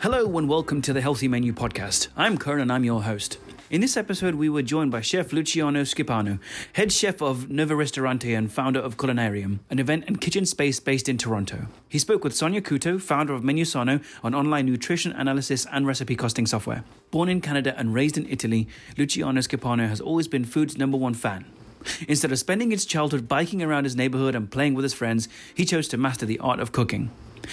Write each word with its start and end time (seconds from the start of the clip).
Hello 0.00 0.38
and 0.38 0.48
welcome 0.48 0.80
to 0.80 0.94
the 0.94 1.02
Healthy 1.02 1.28
Menu 1.28 1.52
Podcast. 1.52 2.08
I'm 2.16 2.38
Kern 2.38 2.62
and 2.62 2.72
I'm 2.72 2.84
your 2.84 3.02
host. 3.02 3.36
In 3.68 3.82
this 3.82 3.98
episode, 3.98 4.34
we 4.34 4.48
were 4.48 4.62
joined 4.62 4.90
by 4.90 5.02
Chef 5.02 5.30
Luciano 5.30 5.82
Schipano, 5.82 6.38
head 6.72 6.90
chef 6.90 7.20
of 7.20 7.50
Nova 7.50 7.76
Ristorante 7.76 8.32
and 8.32 8.50
founder 8.50 8.80
of 8.80 8.96
Culinarium, 8.96 9.58
an 9.68 9.78
event 9.78 10.04
and 10.06 10.18
kitchen 10.18 10.46
space 10.46 10.80
based 10.80 11.06
in 11.06 11.18
Toronto. 11.18 11.66
He 11.86 11.98
spoke 11.98 12.24
with 12.24 12.34
Sonia 12.34 12.62
Couto, 12.62 12.98
founder 12.98 13.34
of 13.34 13.42
Menusano, 13.42 14.02
on 14.24 14.34
online 14.34 14.64
nutrition 14.64 15.12
analysis 15.12 15.66
and 15.70 15.86
recipe 15.86 16.16
costing 16.16 16.46
software. 16.46 16.82
Born 17.10 17.28
in 17.28 17.42
Canada 17.42 17.74
and 17.76 17.92
raised 17.92 18.16
in 18.16 18.26
Italy, 18.30 18.68
Luciano 18.96 19.42
Schipano 19.42 19.86
has 19.86 20.00
always 20.00 20.28
been 20.28 20.46
food's 20.46 20.78
number 20.78 20.96
one 20.96 21.12
fan. 21.12 21.44
Instead 22.08 22.32
of 22.32 22.38
spending 22.38 22.70
his 22.70 22.86
childhood 22.86 23.28
biking 23.28 23.62
around 23.62 23.84
his 23.84 23.96
neighborhood 23.96 24.34
and 24.34 24.50
playing 24.50 24.72
with 24.72 24.84
his 24.84 24.94
friends, 24.94 25.28
he 25.54 25.66
chose 25.66 25.88
to 25.88 25.98
master 25.98 26.24
the 26.24 26.38
art 26.38 26.58
of 26.58 26.72
cooking. 26.72 27.10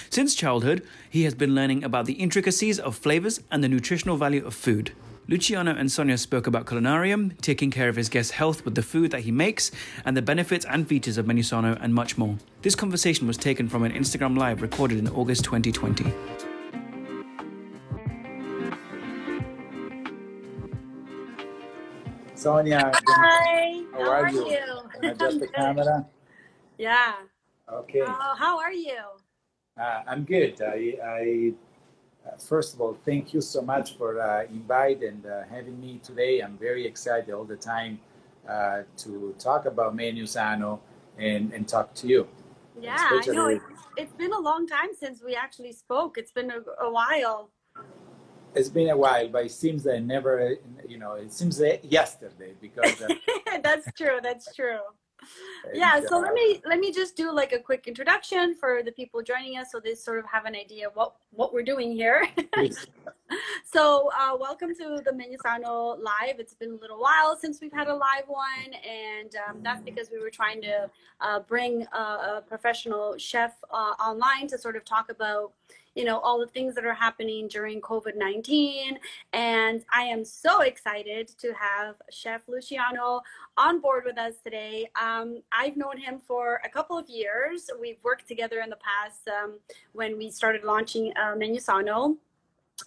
Since 0.10 0.36
childhood, 0.36 0.86
he 1.10 1.24
has 1.24 1.36
been 1.36 1.56
learning 1.56 1.84
about 1.84 2.06
the 2.06 2.14
intricacies 2.14 2.80
of 2.80 2.96
flavors 2.96 3.42
and 3.52 3.64
the 3.64 3.70
nutritional 3.70 4.18
value 4.18 4.46
of 4.46 4.54
food. 4.54 4.92
Luciano 5.30 5.76
and 5.76 5.92
Sonia 5.92 6.18
spoke 6.18 6.48
about 6.48 6.66
Culinarium, 6.66 7.40
taking 7.42 7.70
care 7.70 7.90
of 7.90 7.98
his 7.98 8.08
guests' 8.08 8.32
health 8.32 8.64
with 8.64 8.76
the 8.76 8.82
food 8.82 9.12
that 9.12 9.22
he 9.22 9.32
makes, 9.32 9.72
and 10.06 10.16
the 10.16 10.22
benefits 10.22 10.66
and 10.66 10.88
features 10.88 11.18
of 11.18 11.26
Menusano, 11.26 11.78
and 11.82 11.94
much 11.94 12.18
more. 12.18 12.38
This 12.62 12.76
conversation 12.76 13.28
was 13.28 13.36
taken 13.36 13.68
from 13.68 13.84
an 13.84 13.92
Instagram 13.92 14.38
Live 14.38 14.62
recorded 14.62 15.00
in 15.00 15.10
August 15.10 15.44
2020. 15.44 16.14
Sonia, 22.36 22.92
Hi. 23.08 23.84
how, 23.92 24.00
how 24.00 24.10
are, 24.10 24.26
are, 24.26 24.32
you? 24.32 24.50
you? 24.50 24.90
Can 24.94 25.06
I 25.06 25.12
adjust 25.12 25.40
the 25.42 25.48
camera? 25.48 26.06
Yeah. 26.78 27.16
Okay. 27.70 28.00
Uh, 28.00 28.36
how 28.36 28.58
are 28.60 28.72
you? 28.72 28.98
Uh, 29.80 30.02
I'm 30.08 30.24
good. 30.24 30.62
I, 30.62 30.98
I 31.04 31.54
uh, 32.28 32.38
first 32.38 32.74
of 32.74 32.82
all, 32.82 32.98
thank 33.06 33.34
you 33.34 33.42
so 33.42 33.62
much 33.62 33.98
for 33.98 34.20
uh, 34.20 34.44
inviting 34.46 35.10
and 35.10 35.26
uh, 35.26 35.44
having 35.50 35.80
me 35.80 36.00
today. 36.04 36.40
I'm 36.42 36.58
very 36.58 36.86
excited 36.86 37.34
all 37.34 37.46
the 37.46 37.56
time 37.56 38.00
uh, 38.50 38.84
to 38.98 39.36
talk 39.38 39.66
about 39.66 39.96
Menusano 39.96 40.80
and, 41.18 41.54
and 41.54 41.68
talk 41.68 41.94
to 41.96 42.08
you. 42.08 42.28
Yeah, 42.80 42.98
I 43.00 43.26
know. 43.28 43.48
It's, 43.48 43.64
it's 43.98 44.14
been 44.14 44.34
a 44.34 44.40
long 44.40 44.68
time 44.68 44.90
since 44.98 45.24
we 45.24 45.36
actually 45.36 45.74
spoke. 45.74 46.18
It's 46.18 46.32
been 46.32 46.52
a, 46.52 46.60
a 46.84 46.92
while 46.92 47.52
it's 48.58 48.70
been 48.70 48.90
a 48.90 48.98
while, 48.98 49.28
but 49.30 49.46
it 49.46 49.52
seems 49.52 49.84
that 49.84 50.02
never, 50.04 50.56
you 50.88 50.98
know, 50.98 51.14
it 51.14 51.32
seems 51.32 51.58
that 51.58 51.86
yesterday 51.86 52.54
because. 52.60 53.02
Uh, 53.02 53.14
that's 53.64 53.88
true. 53.96 54.20
That's 54.22 54.54
true. 54.56 54.80
Yeah 55.74 56.00
so 56.08 56.20
let 56.20 56.34
me 56.34 56.62
let 56.66 56.80
me 56.80 56.92
just 56.92 57.18
do 57.18 57.32
like 57.32 57.52
a 57.52 57.60
quick 57.60 57.88
introduction 57.88 58.56
for 58.56 58.82
the 58.84 58.92
people 58.92 59.22
joining 59.22 59.58
us 59.58 59.72
so 59.72 59.80
they 59.80 59.96
sort 59.96 60.20
of 60.20 60.26
have 60.26 60.46
an 60.46 60.56
idea 60.56 60.88
what 60.94 61.16
what 61.32 61.54
we're 61.54 61.64
doing 61.64 61.92
here. 61.92 62.28
So 63.66 64.10
uh, 64.18 64.38
welcome 64.40 64.74
to 64.76 65.02
the 65.04 65.12
Menusano 65.12 66.02
live. 66.02 66.40
It's 66.40 66.54
been 66.54 66.72
a 66.72 66.76
little 66.76 66.98
while 66.98 67.38
since 67.38 67.60
we've 67.60 67.74
had 67.74 67.88
a 67.88 67.94
live 67.94 68.24
one 68.28 68.74
and 68.74 69.36
um, 69.36 69.58
that's 69.62 69.82
because 69.82 70.10
we 70.10 70.20
were 70.20 70.30
trying 70.30 70.62
to 70.62 70.90
uh, 71.20 71.42
bring 71.42 71.86
a, 71.94 71.98
a 71.98 72.44
professional 72.48 73.18
chef 73.18 73.56
uh, 73.70 73.94
online 74.00 74.48
to 74.48 74.58
sort 74.58 74.78
of 74.78 74.86
talk 74.86 75.12
about 75.12 75.52
you 75.98 76.06
know, 76.06 76.20
all 76.20 76.40
the 76.40 76.46
things 76.46 76.76
that 76.76 76.86
are 76.86 76.94
happening 76.94 77.48
during 77.48 77.82
COVID 77.82 78.16
19. 78.16 79.00
And 79.34 79.84
I 79.92 80.04
am 80.04 80.24
so 80.24 80.62
excited 80.62 81.28
to 81.40 81.52
have 81.54 81.96
Chef 82.12 82.44
Luciano 82.48 83.22
on 83.58 83.82
board 83.82 84.04
with 84.06 84.20
us 84.20 84.36
today. 84.44 84.92
Um, 84.96 85.42
I've 85.52 85.76
known 85.76 85.98
him 85.98 86.20
for 86.20 86.62
a 86.64 86.70
couple 86.70 87.00
of 87.00 87.10
years. 87.10 87.72
We've 87.82 87.98
worked 88.04 88.28
together 88.28 88.60
in 88.62 88.70
the 88.70 88.78
past 88.78 89.28
um, 89.28 89.58
when 89.94 90.20
we 90.20 90.30
started 90.30 90.64
launching 90.64 91.12
uh, 91.18 91.34
Menusano 91.34 92.18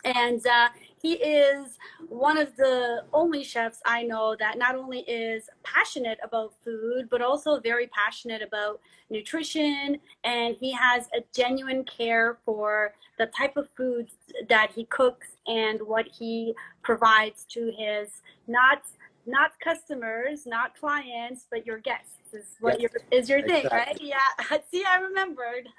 and 0.05 0.47
uh, 0.47 0.69
he 1.03 1.15
is 1.15 1.79
one 2.09 2.37
of 2.39 2.55
the 2.57 3.05
only 3.13 3.43
chefs 3.43 3.81
I 3.85 4.03
know 4.03 4.37
that 4.39 4.59
not 4.59 4.77
only 4.77 5.01
is 5.01 5.49
passionate 5.63 6.19
about 6.23 6.55
food, 6.65 7.09
but 7.11 7.23
also 7.23 7.61
very 7.61 7.87
passionate 7.89 8.43
about 8.43 8.81
nutrition. 9.09 9.99
And 10.25 10.57
he 10.57 10.73
has 10.73 11.07
a 11.15 11.23
genuine 11.35 11.85
care 11.85 12.39
for 12.45 12.95
the 13.19 13.27
type 13.27 13.57
of 13.57 13.69
foods 13.77 14.15
that 14.49 14.73
he 14.75 14.85
cooks 14.87 15.29
and 15.47 15.81
what 15.83 16.07
he 16.07 16.55
provides 16.83 17.45
to 17.51 17.73
his 17.77 18.23
not 18.47 18.83
not 19.27 19.53
customers, 19.61 20.47
not 20.47 20.75
clients, 20.79 21.47
but 21.51 21.67
your 21.67 21.79
guests 21.79 22.20
is 22.35 22.57
what 22.61 22.81
yes. 22.81 22.91
your 22.93 23.21
is 23.21 23.29
your 23.29 23.43
thing, 23.43 23.65
exactly. 23.65 24.11
right? 24.11 24.19
Yeah. 24.51 24.59
See, 24.71 24.85
I 24.85 25.01
remembered. 25.01 25.69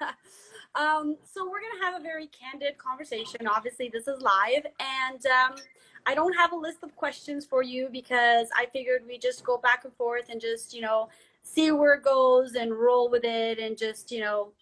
Um, 0.74 1.18
so 1.22 1.44
we're 1.44 1.60
gonna 1.60 1.84
have 1.84 2.00
a 2.00 2.02
very 2.02 2.28
candid 2.28 2.78
conversation. 2.78 3.46
Obviously, 3.46 3.90
this 3.92 4.08
is 4.08 4.22
live, 4.22 4.64
and 4.80 5.26
um, 5.26 5.56
I 6.06 6.14
don't 6.14 6.32
have 6.32 6.52
a 6.52 6.56
list 6.56 6.78
of 6.82 6.96
questions 6.96 7.44
for 7.44 7.62
you 7.62 7.90
because 7.92 8.48
I 8.56 8.64
figured 8.72 9.02
we 9.06 9.18
just 9.18 9.44
go 9.44 9.58
back 9.58 9.84
and 9.84 9.92
forth 9.92 10.30
and 10.30 10.40
just 10.40 10.72
you 10.72 10.80
know 10.80 11.10
see 11.42 11.72
where 11.72 11.92
it 11.92 12.02
goes 12.02 12.54
and 12.54 12.72
roll 12.72 13.10
with 13.10 13.24
it 13.24 13.58
and 13.58 13.76
just 13.76 14.10
you 14.10 14.20
know 14.20 14.52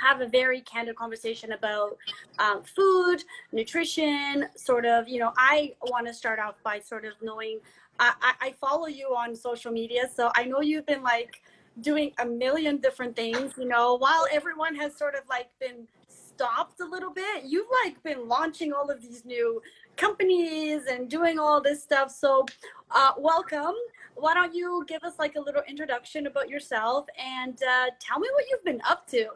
have 0.00 0.20
a 0.20 0.26
very 0.26 0.60
candid 0.62 0.96
conversation 0.96 1.52
about 1.52 1.96
um, 2.38 2.62
food, 2.62 3.22
nutrition, 3.52 4.46
sort 4.56 4.86
of, 4.86 5.08
you 5.08 5.20
know, 5.20 5.32
I 5.36 5.74
want 5.82 6.06
to 6.06 6.14
start 6.14 6.38
off 6.38 6.54
by 6.62 6.80
sort 6.80 7.04
of 7.04 7.12
knowing, 7.22 7.60
I, 8.00 8.32
I, 8.40 8.52
follow 8.52 8.86
you 8.86 9.14
on 9.14 9.36
social 9.36 9.70
media. 9.70 10.08
So 10.14 10.30
I 10.34 10.44
know 10.44 10.62
you've 10.62 10.86
been 10.86 11.02
like 11.02 11.42
doing 11.82 12.12
a 12.18 12.24
million 12.24 12.78
different 12.78 13.14
things, 13.14 13.52
you 13.58 13.66
know, 13.66 13.96
while 13.96 14.26
everyone 14.32 14.74
has 14.76 14.96
sort 14.96 15.14
of 15.14 15.22
like 15.28 15.48
been 15.60 15.86
stopped 16.08 16.80
a 16.80 16.84
little 16.84 17.12
bit, 17.12 17.44
you've 17.44 17.68
like 17.84 18.02
been 18.02 18.26
launching 18.26 18.72
all 18.72 18.90
of 18.90 19.02
these 19.02 19.24
new 19.26 19.60
companies 19.96 20.86
and 20.90 21.10
doing 21.10 21.38
all 21.38 21.60
this 21.60 21.82
stuff. 21.82 22.10
So, 22.10 22.46
uh, 22.90 23.12
welcome. 23.18 23.74
Why 24.14 24.32
don't 24.32 24.54
you 24.54 24.84
give 24.88 25.02
us 25.04 25.18
like 25.18 25.36
a 25.36 25.40
little 25.40 25.62
introduction 25.68 26.26
about 26.26 26.48
yourself 26.48 27.06
and 27.18 27.62
uh, 27.62 27.86
tell 28.00 28.18
me 28.18 28.28
what 28.32 28.44
you've 28.50 28.64
been 28.64 28.80
up 28.88 29.06
to? 29.08 29.28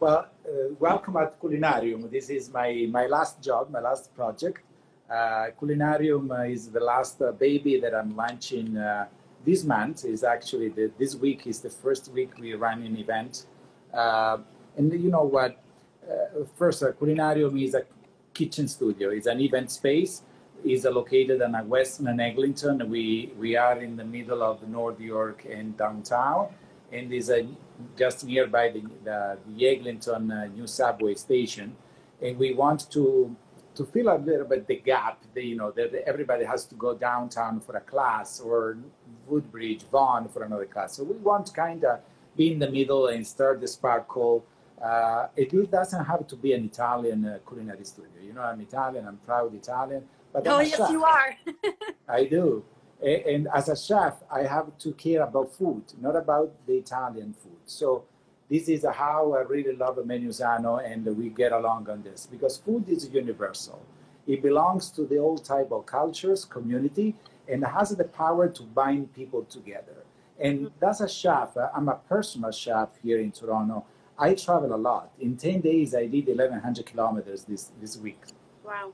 Well, 0.00 0.26
uh, 0.46 0.74
welcome 0.78 1.16
at 1.16 1.40
Culinarium. 1.40 2.10
This 2.10 2.28
is 2.28 2.52
my, 2.52 2.86
my 2.90 3.06
last 3.06 3.42
job, 3.42 3.70
my 3.70 3.80
last 3.80 4.14
project. 4.14 4.60
Uh, 5.12 5.50
Culinarium 5.60 6.50
is 6.50 6.68
the 6.68 6.80
last 6.80 7.20
uh, 7.20 7.32
baby 7.32 7.78
that 7.78 7.94
I'm 7.94 8.16
launching 8.16 8.78
uh, 8.78 9.06
this 9.44 9.62
month 9.62 10.04
is 10.06 10.24
actually 10.24 10.68
the, 10.68 10.90
this 10.98 11.14
week 11.14 11.46
is 11.46 11.60
the 11.60 11.68
first 11.68 12.10
week 12.12 12.30
we 12.38 12.54
run 12.54 12.82
an 12.82 12.96
event. 12.96 13.46
Uh, 13.92 14.38
and 14.76 14.90
you 14.92 15.10
know 15.10 15.24
what? 15.24 15.62
Uh, 16.08 16.44
first, 16.56 16.82
uh, 16.82 16.92
Culinarium 16.92 17.62
is 17.62 17.74
a 17.74 17.82
kitchen 18.32 18.66
studio. 18.68 19.10
It's 19.10 19.26
an 19.26 19.40
event 19.40 19.70
space. 19.70 20.22
It's 20.64 20.84
located 20.84 21.42
on 21.42 21.68
West 21.68 22.00
Eglinton. 22.00 22.88
We 22.88 23.32
we 23.38 23.56
are 23.56 23.78
in 23.80 23.96
the 23.96 24.04
middle 24.04 24.42
of 24.42 24.66
North 24.66 25.00
York 25.00 25.44
and 25.44 25.76
downtown, 25.76 26.48
and 26.92 27.12
is 27.12 27.30
a 27.30 27.46
just 27.98 28.24
nearby 28.24 28.70
the 28.70 28.82
the, 29.04 29.38
the 29.46 29.68
Eglinton 29.68 30.30
uh, 30.30 30.46
new 30.46 30.66
subway 30.66 31.14
station. 31.14 31.76
And 32.22 32.38
we 32.38 32.54
want 32.54 32.88
to 32.92 33.36
to 33.74 33.84
fill 33.84 34.08
a 34.08 34.18
little 34.18 34.46
bit 34.46 34.66
the 34.66 34.76
gap, 34.76 35.22
the, 35.34 35.42
you 35.42 35.56
know, 35.56 35.70
that 35.70 35.94
everybody 36.06 36.44
has 36.44 36.64
to 36.66 36.74
go 36.74 36.94
downtown 36.94 37.60
for 37.60 37.76
a 37.76 37.80
class 37.80 38.40
or 38.40 38.78
Woodbridge, 39.26 39.82
Vaughan 39.90 40.28
for 40.28 40.42
another 40.44 40.66
class. 40.66 40.96
So 40.96 41.04
we 41.04 41.16
want 41.16 41.46
to 41.46 41.52
kind 41.52 41.84
of 41.84 42.00
be 42.36 42.52
in 42.52 42.58
the 42.58 42.70
middle 42.70 43.06
and 43.08 43.26
start 43.26 43.60
the 43.60 43.68
sparkle. 43.68 44.44
Uh, 44.82 45.28
it 45.36 45.70
doesn't 45.70 46.04
have 46.04 46.26
to 46.26 46.36
be 46.36 46.52
an 46.52 46.64
Italian 46.64 47.24
uh, 47.24 47.38
culinary 47.46 47.84
studio. 47.84 48.20
You 48.22 48.32
know, 48.32 48.42
I'm 48.42 48.60
Italian, 48.60 49.06
I'm 49.06 49.18
proud 49.18 49.54
Italian. 49.54 50.04
But 50.32 50.46
oh, 50.48 50.60
yes, 50.60 50.76
chef. 50.76 50.90
you 50.90 51.04
are. 51.04 51.36
I 52.08 52.24
do. 52.24 52.64
And 53.02 53.48
as 53.52 53.68
a 53.68 53.76
chef, 53.76 54.22
I 54.30 54.42
have 54.44 54.78
to 54.78 54.92
care 54.92 55.22
about 55.22 55.52
food, 55.54 55.82
not 56.00 56.14
about 56.14 56.52
the 56.66 56.74
Italian 56.74 57.34
food. 57.34 57.58
So 57.66 58.04
this 58.52 58.68
is 58.68 58.84
how 58.84 59.32
I 59.32 59.40
really 59.44 59.74
love 59.74 59.96
Menusano 59.96 60.84
and 60.84 61.06
we 61.16 61.30
get 61.30 61.52
along 61.52 61.88
on 61.88 62.02
this 62.02 62.28
because 62.30 62.58
food 62.58 62.86
is 62.86 63.08
universal. 63.08 63.80
It 64.26 64.42
belongs 64.42 64.90
to 64.90 65.06
the 65.06 65.16
old 65.16 65.42
type 65.42 65.72
of 65.72 65.86
cultures, 65.86 66.44
community, 66.44 67.14
and 67.48 67.64
has 67.64 67.96
the 67.96 68.04
power 68.04 68.48
to 68.48 68.62
bind 68.62 69.14
people 69.14 69.44
together. 69.44 70.04
And 70.38 70.70
as 70.86 71.00
a 71.00 71.08
chef, 71.08 71.56
I'm 71.74 71.88
a 71.88 71.94
personal 71.94 72.50
chef 72.50 72.90
here 73.02 73.18
in 73.20 73.32
Toronto. 73.32 73.86
I 74.18 74.34
travel 74.34 74.74
a 74.74 74.76
lot. 74.76 75.12
In 75.18 75.38
10 75.38 75.62
days, 75.62 75.94
I 75.94 76.04
did 76.04 76.26
1,100 76.26 76.84
kilometers 76.84 77.44
this, 77.44 77.70
this 77.80 77.96
week. 77.96 78.20
Wow. 78.62 78.92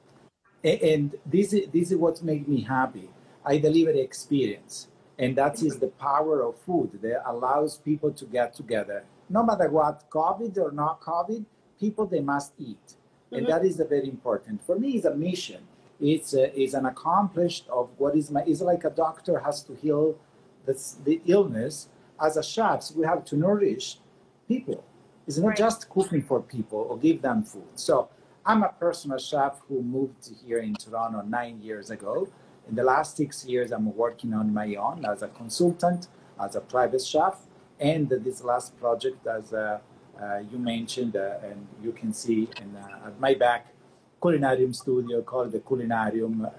And 0.63 1.17
this 1.27 1.53
is, 1.53 1.69
this 1.73 1.91
is 1.91 1.97
what 1.97 2.23
makes 2.23 2.47
me 2.47 2.61
happy. 2.61 3.11
I 3.45 3.59
deliver 3.59 3.93
the 3.93 4.03
experience. 4.03 4.87
And 5.19 5.35
that 5.35 5.61
is 5.65 5.81
the 5.81 5.89
power 5.89 6.43
of 6.43 6.57
food 6.61 7.01
that 7.03 7.29
allows 7.29 7.77
people 7.79 8.13
to 8.13 8.25
get 8.25 8.55
together 8.55 9.03
no 9.29 9.45
matter 9.45 9.69
what, 9.69 10.09
COVID 10.11 10.59
or 10.59 10.73
not 10.73 11.01
COVID, 11.01 11.45
people 11.79 12.07
they 12.07 12.21
must 12.21 12.53
eat, 12.59 12.87
mm-hmm. 12.87 13.37
and 13.37 13.47
that 13.47 13.65
is 13.65 13.77
very 13.77 14.09
important. 14.09 14.65
For 14.65 14.79
me, 14.79 14.93
it's 14.93 15.05
a 15.05 15.15
mission. 15.15 15.63
It's 16.01 16.33
a, 16.35 16.59
it's 16.61 16.75
an 16.75 16.87
accomplished 16.87 17.69
of 17.69 17.91
what 17.99 18.17
is 18.17 18.31
my. 18.31 18.43
It's 18.47 18.61
like 18.61 18.85
a 18.85 18.91
doctor 18.91 19.41
has 19.41 19.63
to 19.65 19.75
heal 19.75 20.17
the, 20.65 20.81
the 21.05 21.21
illness. 21.27 21.89
As 22.21 22.37
a 22.37 22.43
chefs, 22.43 22.93
we 22.93 23.05
have 23.07 23.25
to 23.27 23.37
nourish 23.37 23.99
people. 24.47 24.85
It's 25.27 25.39
not 25.39 25.49
right. 25.49 25.57
just 25.57 25.89
cooking 25.91 26.23
for 26.23 26.41
people 26.41 26.87
or 26.89 26.97
give 26.99 27.23
them 27.23 27.43
food. 27.43 27.69
So 27.75 28.09
I'm 28.47 28.63
a 28.63 28.71
personal 28.71 29.19
chef 29.19 29.61
who 29.69 29.83
moved 29.83 30.31
here 30.45 30.59
in 30.59 30.75
Toronto 30.75 31.21
nine 31.23 31.61
years 31.61 31.91
ago. 31.91 32.29
In 32.69 32.75
the 32.75 32.83
last 32.83 33.17
six 33.17 33.45
years, 33.45 33.73
I'm 33.73 33.95
working 33.95 34.33
on 34.35 34.53
my 34.53 34.75
own 34.77 35.05
as 35.05 35.23
a 35.23 35.29
consultant, 35.29 36.09
as 36.43 36.57
a 36.57 36.61
private 36.61 37.03
chef, 37.03 37.37
and 37.81 38.09
this 38.09 38.43
last 38.43 38.79
project, 38.81 39.27
as 39.27 39.53
uh, 39.53 39.79
uh, 40.21 40.39
you 40.51 40.59
mentioned, 40.59 41.17
uh, 41.17 41.37
and 41.43 41.67
you 41.83 41.93
can 41.93 42.13
see 42.13 42.49
in, 42.61 42.77
at 43.07 43.19
my 43.21 43.35
back, 43.35 43.73
culinarium 44.21 44.75
studio 44.75 45.23
called 45.23 45.53
the 45.53 45.61
Culinarium, 45.61 46.51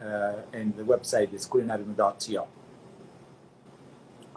and 0.54 0.76
the 0.78 0.84
website 0.84 1.34
is 1.34 1.46
culinarium.co 1.46 2.48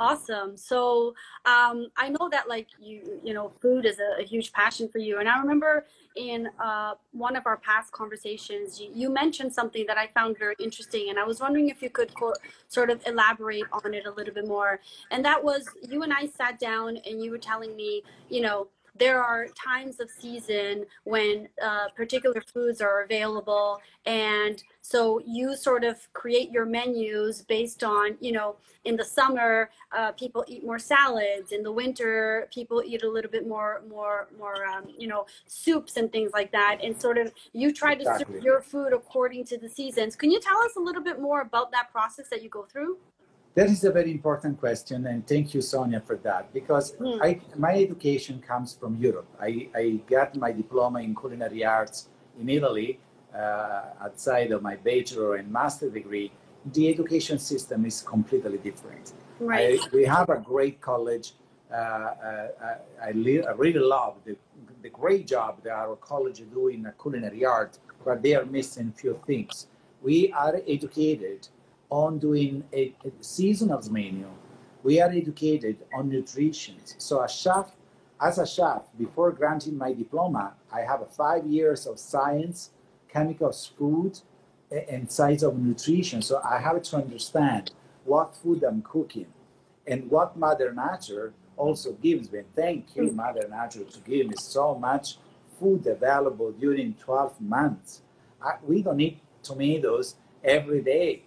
awesome. 0.02 0.56
So 0.56 1.14
um, 1.44 1.88
i 1.96 2.08
know 2.08 2.28
that 2.30 2.48
like 2.48 2.68
you 2.80 3.20
you 3.24 3.34
know 3.34 3.52
food 3.60 3.84
is 3.84 3.98
a, 3.98 4.22
a 4.22 4.24
huge 4.24 4.52
passion 4.52 4.88
for 4.88 4.98
you 4.98 5.18
and 5.18 5.28
i 5.28 5.38
remember 5.38 5.86
in 6.16 6.48
uh, 6.60 6.94
one 7.12 7.36
of 7.36 7.46
our 7.46 7.56
past 7.56 7.90
conversations 7.92 8.80
you, 8.80 8.90
you, 8.94 9.10
mentioned 9.10 9.52
something 9.52 9.84
that 9.86 9.98
i 9.98 10.06
found 10.08 10.38
very 10.38 10.54
interesting 10.60 11.08
and 11.10 11.18
i 11.18 11.24
was 11.24 11.40
wondering 11.40 11.68
if 11.68 11.82
you 11.82 11.90
could 11.90 12.12
co- 12.14 12.34
sort 12.68 12.90
of 12.90 13.02
elaborate 13.06 13.64
on 13.72 13.94
it 13.94 14.06
a 14.06 14.10
little 14.10 14.34
bit 14.34 14.46
more 14.46 14.80
and 15.10 15.24
that 15.24 15.42
was 15.42 15.68
you 15.88 16.02
and 16.02 16.12
i 16.12 16.26
sat 16.26 16.58
down 16.58 16.96
and 17.06 17.22
you 17.22 17.30
were 17.30 17.38
telling 17.38 17.74
me 17.76 18.02
you 18.28 18.40
know 18.40 18.68
there 18.94 19.22
are 19.22 19.46
times 19.48 20.00
of 20.00 20.10
season 20.10 20.84
when 21.04 21.48
uh, 21.62 21.88
particular 21.96 22.42
foods 22.52 22.80
are 22.80 23.02
available 23.02 23.80
and 24.04 24.62
so 24.82 25.20
you 25.24 25.56
sort 25.56 25.84
of 25.84 26.12
create 26.12 26.50
your 26.50 26.66
menus 26.66 27.42
based 27.42 27.82
on 27.82 28.16
you 28.20 28.32
know 28.32 28.56
in 28.84 28.96
the 28.96 29.04
summer 29.04 29.70
uh, 29.96 30.12
people 30.12 30.44
eat 30.48 30.64
more 30.64 30.78
salads 30.78 31.52
in 31.52 31.62
the 31.62 31.72
winter 31.72 32.48
people 32.52 32.82
eat 32.84 33.02
a 33.02 33.08
little 33.08 33.30
bit 33.30 33.46
more 33.46 33.82
more 33.88 34.28
more 34.38 34.66
um, 34.66 34.84
you 34.98 35.06
know 35.06 35.24
soups 35.46 35.96
and 35.96 36.12
things 36.12 36.32
like 36.32 36.52
that 36.52 36.78
and 36.82 37.00
sort 37.00 37.16
of 37.16 37.32
you 37.52 37.72
try 37.72 37.94
to 37.94 38.02
exactly. 38.02 38.34
serve 38.34 38.44
your 38.44 38.60
food 38.60 38.92
according 38.92 39.44
to 39.44 39.56
the 39.56 39.68
seasons 39.68 40.16
can 40.16 40.30
you 40.30 40.40
tell 40.40 40.58
us 40.58 40.76
a 40.76 40.80
little 40.80 41.02
bit 41.02 41.20
more 41.20 41.40
about 41.40 41.70
that 41.72 41.90
process 41.90 42.28
that 42.28 42.42
you 42.42 42.48
go 42.48 42.64
through 42.64 42.98
that 43.54 43.68
is 43.68 43.84
a 43.84 43.92
very 43.92 44.10
important 44.10 44.58
question, 44.58 45.06
and 45.06 45.26
thank 45.26 45.52
you, 45.52 45.60
Sonia, 45.60 46.00
for 46.00 46.16
that. 46.16 46.52
Because 46.54 46.92
mm. 46.96 47.18
I, 47.22 47.40
my 47.56 47.74
education 47.74 48.40
comes 48.40 48.74
from 48.74 48.96
Europe. 48.96 49.28
I, 49.40 49.68
I 49.74 50.00
got 50.08 50.34
my 50.36 50.52
diploma 50.52 51.00
in 51.00 51.14
culinary 51.14 51.64
arts 51.64 52.08
in 52.40 52.48
Italy, 52.48 52.98
uh, 53.34 53.82
outside 54.00 54.52
of 54.52 54.62
my 54.62 54.76
bachelor 54.76 55.36
and 55.36 55.50
master 55.50 55.90
degree. 55.90 56.32
The 56.72 56.88
education 56.88 57.38
system 57.38 57.84
is 57.84 58.00
completely 58.00 58.56
different. 58.58 59.12
Right. 59.38 59.78
I, 59.80 59.88
we 59.92 60.04
have 60.04 60.30
a 60.30 60.38
great 60.38 60.80
college. 60.80 61.34
Uh, 61.70 61.74
uh, 61.74 62.48
I, 63.02 63.08
I, 63.08 63.10
really 63.10 63.80
love 63.80 64.16
the, 64.26 64.36
the 64.82 64.90
great 64.90 65.26
job 65.26 65.62
that 65.64 65.72
our 65.72 65.96
college 65.96 66.40
is 66.40 66.46
doing 66.48 66.84
in 66.84 66.92
culinary 67.00 67.44
art, 67.46 67.78
but 68.04 68.22
they 68.22 68.34
are 68.34 68.44
missing 68.44 68.92
few 68.92 69.18
things. 69.26 69.68
We 70.02 70.30
are 70.32 70.60
educated 70.68 71.48
on 71.92 72.18
doing 72.18 72.64
a, 72.72 72.94
a 73.04 73.10
seasonal 73.20 73.82
menu. 73.90 74.26
We 74.82 75.02
are 75.02 75.10
educated 75.10 75.76
on 75.92 76.08
nutrition. 76.08 76.76
So 76.96 77.22
a 77.22 77.28
chef, 77.28 77.66
as 78.18 78.38
a 78.38 78.46
chef, 78.46 78.82
before 78.98 79.30
granting 79.30 79.76
my 79.76 79.92
diploma, 79.92 80.54
I 80.72 80.80
have 80.80 81.06
five 81.14 81.46
years 81.46 81.86
of 81.86 81.98
science, 81.98 82.70
chemicals, 83.10 83.70
food, 83.78 84.18
and 84.70 85.12
science 85.12 85.42
of 85.42 85.58
nutrition. 85.58 86.22
So 86.22 86.40
I 86.42 86.58
have 86.58 86.82
to 86.82 86.96
understand 86.96 87.72
what 88.04 88.34
food 88.34 88.64
I'm 88.64 88.80
cooking 88.80 89.26
and 89.86 90.10
what 90.10 90.34
Mother 90.34 90.74
Nature 90.74 91.34
also 91.58 91.92
gives 91.92 92.32
me. 92.32 92.40
Thank 92.56 92.96
you, 92.96 93.12
Mother 93.12 93.46
Nature, 93.50 93.84
to 93.84 94.00
give 94.00 94.28
me 94.28 94.36
so 94.38 94.74
much 94.74 95.18
food 95.60 95.86
available 95.86 96.52
during 96.52 96.94
12 96.94 97.38
months. 97.42 98.00
I, 98.42 98.54
we 98.66 98.80
don't 98.80 98.98
eat 98.98 99.18
tomatoes 99.42 100.16
every 100.42 100.80
day. 100.80 101.24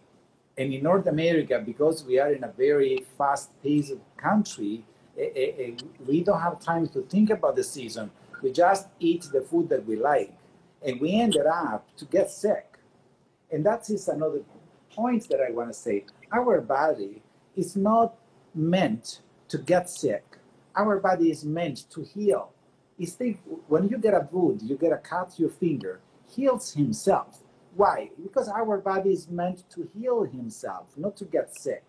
And 0.57 0.73
in 0.73 0.83
North 0.83 1.07
America, 1.07 1.61
because 1.63 2.03
we 2.05 2.19
are 2.19 2.31
in 2.31 2.43
a 2.43 2.51
very 2.51 3.05
fast-paced 3.17 3.95
country, 4.15 4.85
eh, 5.17 5.29
eh, 5.35 5.51
eh, 5.59 5.71
we 6.07 6.23
don't 6.23 6.39
have 6.39 6.59
time 6.59 6.87
to 6.89 7.01
think 7.01 7.29
about 7.29 7.55
the 7.55 7.63
season. 7.63 8.09
We 8.41 8.51
just 8.51 8.87
eat 8.99 9.27
the 9.33 9.41
food 9.41 9.69
that 9.69 9.85
we 9.85 9.97
like, 9.97 10.31
and 10.85 10.99
we 11.01 11.13
ended 11.13 11.45
up 11.45 11.85
to 11.97 12.05
get 12.05 12.31
sick. 12.31 12.77
And 13.51 13.65
that 13.65 13.89
is 13.89 14.07
another 14.07 14.41
point 14.91 15.27
that 15.29 15.41
I 15.41 15.51
want 15.51 15.69
to 15.69 15.73
say. 15.73 16.05
Our 16.31 16.61
body 16.61 17.21
is 17.55 17.75
not 17.75 18.15
meant 18.53 19.21
to 19.49 19.57
get 19.57 19.89
sick. 19.89 20.23
Our 20.75 20.99
body 20.99 21.31
is 21.31 21.43
meant 21.43 21.89
to 21.91 22.01
heal. 22.01 22.51
You 22.97 23.07
think 23.07 23.41
when 23.67 23.89
you 23.89 23.97
get 23.97 24.13
a 24.13 24.27
wound, 24.31 24.61
you 24.61 24.77
get 24.77 24.93
a 24.93 24.97
cut 24.97 25.37
your 25.37 25.49
finger, 25.49 25.99
heals 26.29 26.73
himself. 26.73 27.41
Why? 27.75 28.09
Because 28.21 28.47
our 28.47 28.77
body 28.77 29.11
is 29.11 29.29
meant 29.29 29.69
to 29.71 29.87
heal 29.93 30.23
himself, 30.23 30.87
not 30.95 31.17
to 31.17 31.25
get 31.25 31.53
sick. 31.55 31.83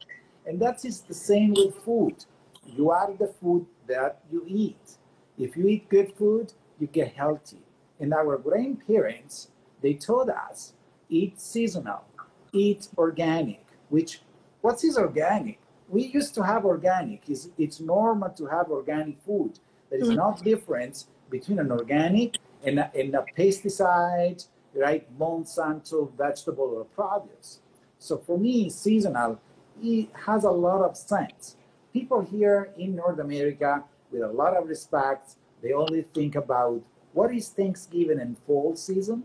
And 0.45 0.61
that 0.61 0.85
is 0.85 1.03
the 1.03 1.15
same 1.15 1.55
with 1.55 1.77
food. 1.77 2.25
You 2.67 2.91
are 2.91 3.13
the 3.13 3.29
food 3.41 3.67
that 3.87 4.21
you 4.31 4.45
eat. 4.49 4.99
If 5.39 5.57
you 5.57 5.69
eat 5.69 5.89
good 5.89 6.13
food, 6.15 6.53
you 6.81 6.89
get 6.89 7.15
healthy. 7.15 7.63
And 8.01 8.13
our 8.13 8.37
grandparents, 8.37 9.49
they 9.81 9.95
told 9.95 10.29
us, 10.29 10.73
eat 11.09 11.41
seasonal, 11.41 12.05
eat 12.53 12.89
organic, 12.99 13.65
which, 13.89 14.23
what 14.61 14.83
is 14.83 14.99
organic? 14.99 15.61
We 15.89 16.07
used 16.07 16.35
to 16.35 16.43
have 16.43 16.65
organic. 16.65 17.29
It's, 17.29 17.49
it's 17.57 17.79
normal 17.79 18.31
to 18.31 18.47
have 18.47 18.71
organic 18.71 19.21
food. 19.21 19.61
There 19.89 20.01
is 20.01 20.09
mm-hmm. 20.09 20.17
no 20.17 20.37
difference 20.43 21.07
between 21.31 21.61
an 21.61 21.71
organic 21.71 22.39
and 22.65 22.81
a, 22.81 22.91
and 22.93 23.15
a 23.15 23.25
pesticide 23.39 24.45
right? 24.77 25.07
Monsanto 25.19 26.13
vegetable 26.17 26.75
or 26.77 26.85
produce. 26.85 27.61
So 27.99 28.19
for 28.19 28.39
me, 28.39 28.69
seasonal 28.71 29.41
it 29.83 30.09
has 30.27 30.45
a 30.45 30.51
lot 30.51 30.83
of 30.83 30.97
sense. 30.97 31.57
People 31.93 32.21
here 32.23 32.71
in 32.79 32.97
North 32.97 33.19
America, 33.19 33.85
with 34.11 34.23
a 34.23 34.29
lot 34.29 34.57
of 34.57 34.69
respect, 34.69 35.35
they 35.63 35.73
only 35.73 36.03
think 36.15 36.35
about 36.35 36.83
what 37.13 37.35
is 37.35 37.49
Thanksgiving 37.49 38.21
and 38.21 38.37
fall 38.47 38.77
season, 38.77 39.25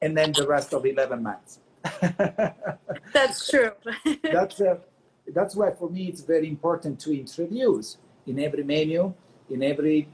and 0.00 0.16
then 0.16 0.32
the 0.32 0.46
rest 0.46 0.72
of 0.72 0.86
11 0.86 1.22
months. 1.22 1.58
that's 3.12 3.50
true. 3.50 3.72
that's, 4.22 4.60
uh, 4.60 4.76
that's 5.34 5.56
why 5.56 5.72
for 5.72 5.90
me 5.90 6.06
it's 6.06 6.20
very 6.20 6.48
important 6.48 7.00
to 7.00 7.18
introduce 7.18 7.98
in 8.26 8.38
every 8.38 8.62
menu, 8.62 9.12
in 9.50 9.62
every 9.62 10.08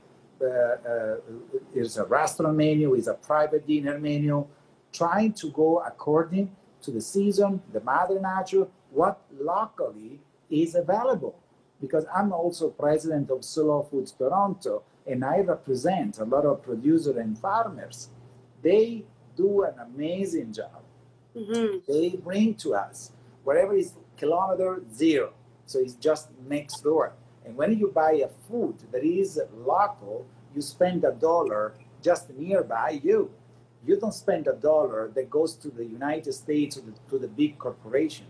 is 1.75 1.97
a 1.97 2.05
restaurant 2.05 2.57
menu, 2.57 2.95
is 2.95 3.09
a 3.09 3.15
private 3.15 3.67
dinner 3.67 3.99
menu, 3.99 4.47
trying 4.93 5.33
to 5.33 5.51
go 5.51 5.81
according 5.81 6.51
to 6.83 6.91
the 6.91 7.01
season, 7.01 7.63
the 7.73 7.81
mother 7.81 8.21
nature, 8.21 8.67
what 8.91 9.21
locally 9.39 10.21
is 10.51 10.75
available. 10.75 11.35
Because 11.81 12.07
I'm 12.15 12.33
also 12.33 12.71
president 12.71 13.31
of 13.31 13.45
Slow 13.45 13.83
Foods 13.83 14.13
Toronto, 14.13 14.83
and 15.07 15.25
I 15.25 15.41
represent 15.41 16.19
a 16.19 16.25
lot 16.25 16.47
of 16.47 16.63
producers 16.63 17.17
and 17.17 17.39
farmers. 17.39 18.09
They 18.63 19.05
do 19.37 19.65
an 19.65 19.75
amazing 19.79 20.53
job. 20.53 20.83
Mm-hmm. 21.37 21.93
They 21.93 22.11
bring 22.11 22.55
to 22.57 22.75
us 22.75 23.11
whatever 23.43 23.75
is 23.75 23.93
kilometer 24.17 24.83
zero, 24.95 25.33
so 25.67 25.81
it's 25.81 25.95
just 25.95 26.29
next 26.49 26.83
door. 26.83 27.13
And 27.45 27.57
when 27.57 27.79
you 27.79 27.91
buy 27.95 28.13
a 28.13 28.29
food 28.49 28.77
that 28.91 29.05
is 29.05 29.41
local, 29.55 30.27
you 30.55 30.63
spend 30.63 31.05
a 31.05 31.13
dollar 31.13 31.75
just 32.03 32.31
nearby 32.31 33.01
you. 33.03 33.31
You 33.87 33.99
don't 34.01 34.15
spend 34.15 34.47
a 34.47 34.55
dollar 34.55 35.11
that 35.15 35.29
goes 35.29 35.55
to 35.57 35.69
the 35.69 35.85
United 35.85 36.33
States 36.33 36.77
to 36.77 36.83
the, 36.83 36.93
to 37.11 37.19
the 37.19 37.29
big 37.29 37.59
corporation. 37.59 38.27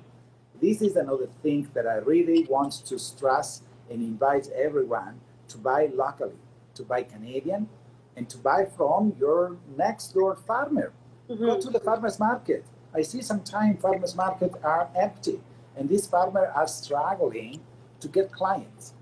This 0.61 0.83
is 0.83 0.97
another 0.97 1.29
thing 1.43 1.69
that 1.75 1.87
I 1.87 1.97
really 1.97 2.45
want 2.45 2.73
to 2.87 2.99
stress 2.99 3.63
and 3.91 4.03
invite 4.03 4.49
everyone 4.55 5.21
to 5.49 5.59
buy 5.59 5.91
locally, 5.95 6.41
to 6.75 6.83
buy 6.83 7.03
Canadian, 7.03 7.69
and 8.17 8.29
to 8.31 8.39
buy 8.39 8.65
from 8.65 9.15
your 9.19 9.57
next 9.77 10.09
door 10.15 10.35
farmer. 10.35 10.93
Mm-hmm. 11.29 11.45
Go 11.45 11.61
to 11.61 11.71
the 11.71 11.81
farmers 11.81 12.19
market. 12.19 12.65
I 12.95 13.03
see 13.03 13.23
sometimes 13.23 13.81
farmers 13.81 14.15
market 14.15 14.53
are 14.63 14.89
empty, 14.97 15.41
and 15.77 15.89
these 15.89 16.07
farmers 16.07 16.49
are 16.55 16.69
struggling 16.69 17.61
to 18.01 18.09
get 18.09 18.31
clients 18.33 18.95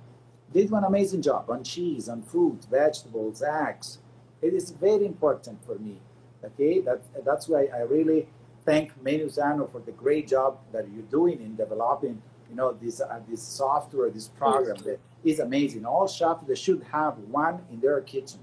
did 0.52 0.70
one 0.70 0.84
amazing 0.84 1.22
job 1.22 1.50
on 1.50 1.64
cheese, 1.64 2.08
on 2.08 2.22
fruit, 2.22 2.66
vegetables, 2.70 3.42
eggs. 3.42 3.98
It 4.40 4.54
is 4.54 4.70
very 4.70 5.06
important 5.06 5.64
for 5.64 5.76
me. 5.78 6.00
Okay, 6.44 6.80
that, 6.80 7.02
that's 7.24 7.48
why 7.48 7.68
I 7.72 7.82
really 7.82 8.28
thank 8.64 8.92
Menusano 9.02 9.70
for 9.70 9.80
the 9.80 9.92
great 9.92 10.26
job 10.28 10.58
that 10.72 10.86
you're 10.92 11.02
doing 11.04 11.40
in 11.40 11.54
developing, 11.56 12.20
you 12.50 12.56
know, 12.56 12.72
this 12.72 13.00
uh, 13.00 13.20
this 13.28 13.42
software, 13.42 14.10
this 14.10 14.28
program 14.28 14.76
that 14.84 14.98
is 15.24 15.38
amazing. 15.38 15.86
All 15.86 16.08
shops 16.08 16.46
they 16.46 16.54
should 16.56 16.82
have 16.90 17.16
one 17.18 17.60
in 17.70 17.80
their 17.80 18.00
kitchen. 18.00 18.40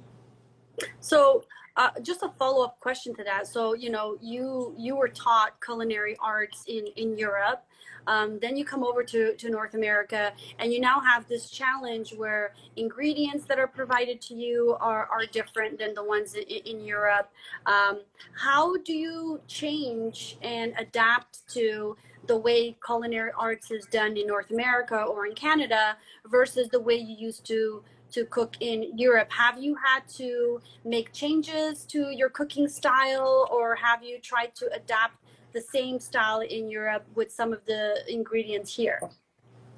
So 1.02 1.44
uh, 1.76 1.92
just 2.02 2.24
a 2.24 2.30
follow-up 2.40 2.80
question 2.80 3.14
to 3.16 3.24
that. 3.26 3.48
So, 3.48 3.74
you 3.74 3.90
know, 3.90 4.18
you 4.22 4.74
you 4.78 4.96
were 4.96 5.10
taught 5.10 5.62
culinary 5.64 6.16
arts 6.22 6.64
in 6.68 6.88
in 6.96 7.18
Europe. 7.18 7.66
Um, 8.08 8.40
then 8.40 8.58
you 8.58 8.66
come 8.66 8.84
over 8.84 9.04
to, 9.04 9.36
to 9.36 9.50
North 9.50 9.74
America 9.74 10.34
and 10.60 10.72
you 10.72 10.80
now 10.80 11.00
have 11.00 11.28
this 11.28 11.50
challenge 11.50 12.14
where 12.14 12.54
ingredients 12.76 13.46
that 13.46 13.60
are 13.60 13.68
provided 13.68 14.22
to 14.22 14.36
you 14.36 14.78
are, 14.80 15.08
are 15.08 15.26
different 15.32 15.80
than 15.80 15.94
the 15.94 16.04
ones 16.04 16.34
in, 16.34 16.44
in 16.44 16.84
Europe. 16.84 17.32
Um, 17.66 18.02
how 18.34 18.78
do 18.78 18.94
you 18.94 19.42
change 19.48 20.38
and 20.42 20.74
adapt 20.78 21.48
to 21.54 21.96
the 22.28 22.38
way 22.38 22.78
culinary 22.86 23.32
arts 23.38 23.72
is 23.72 23.86
done 23.86 24.16
in 24.16 24.28
North 24.28 24.52
America 24.52 25.02
or 25.02 25.26
in 25.26 25.34
Canada 25.34 25.98
versus 26.28 26.70
the 26.70 26.80
way 26.80 26.96
you 26.96 27.16
used 27.16 27.46
to 27.48 27.84
to 28.12 28.26
cook 28.26 28.56
in 28.60 28.98
Europe. 28.98 29.32
Have 29.32 29.62
you 29.62 29.76
had 29.76 30.08
to 30.18 30.62
make 30.84 31.14
changes 31.14 31.84
to 31.86 32.10
your 32.10 32.30
cooking 32.30 32.68
style 32.68 33.48
or 33.52 33.76
have 33.76 34.04
you 34.04 34.20
tried 34.20 34.56
to 34.56 34.72
adapt 34.74 35.16
the 35.54 35.62
same 35.62 36.00
style 36.00 36.42
in 36.42 36.70
Europe 36.70 37.06
with 37.16 37.32
some 37.32 37.54
of 37.54 37.66
the 37.66 38.04
ingredients 38.08 38.76
here? 38.76 39.00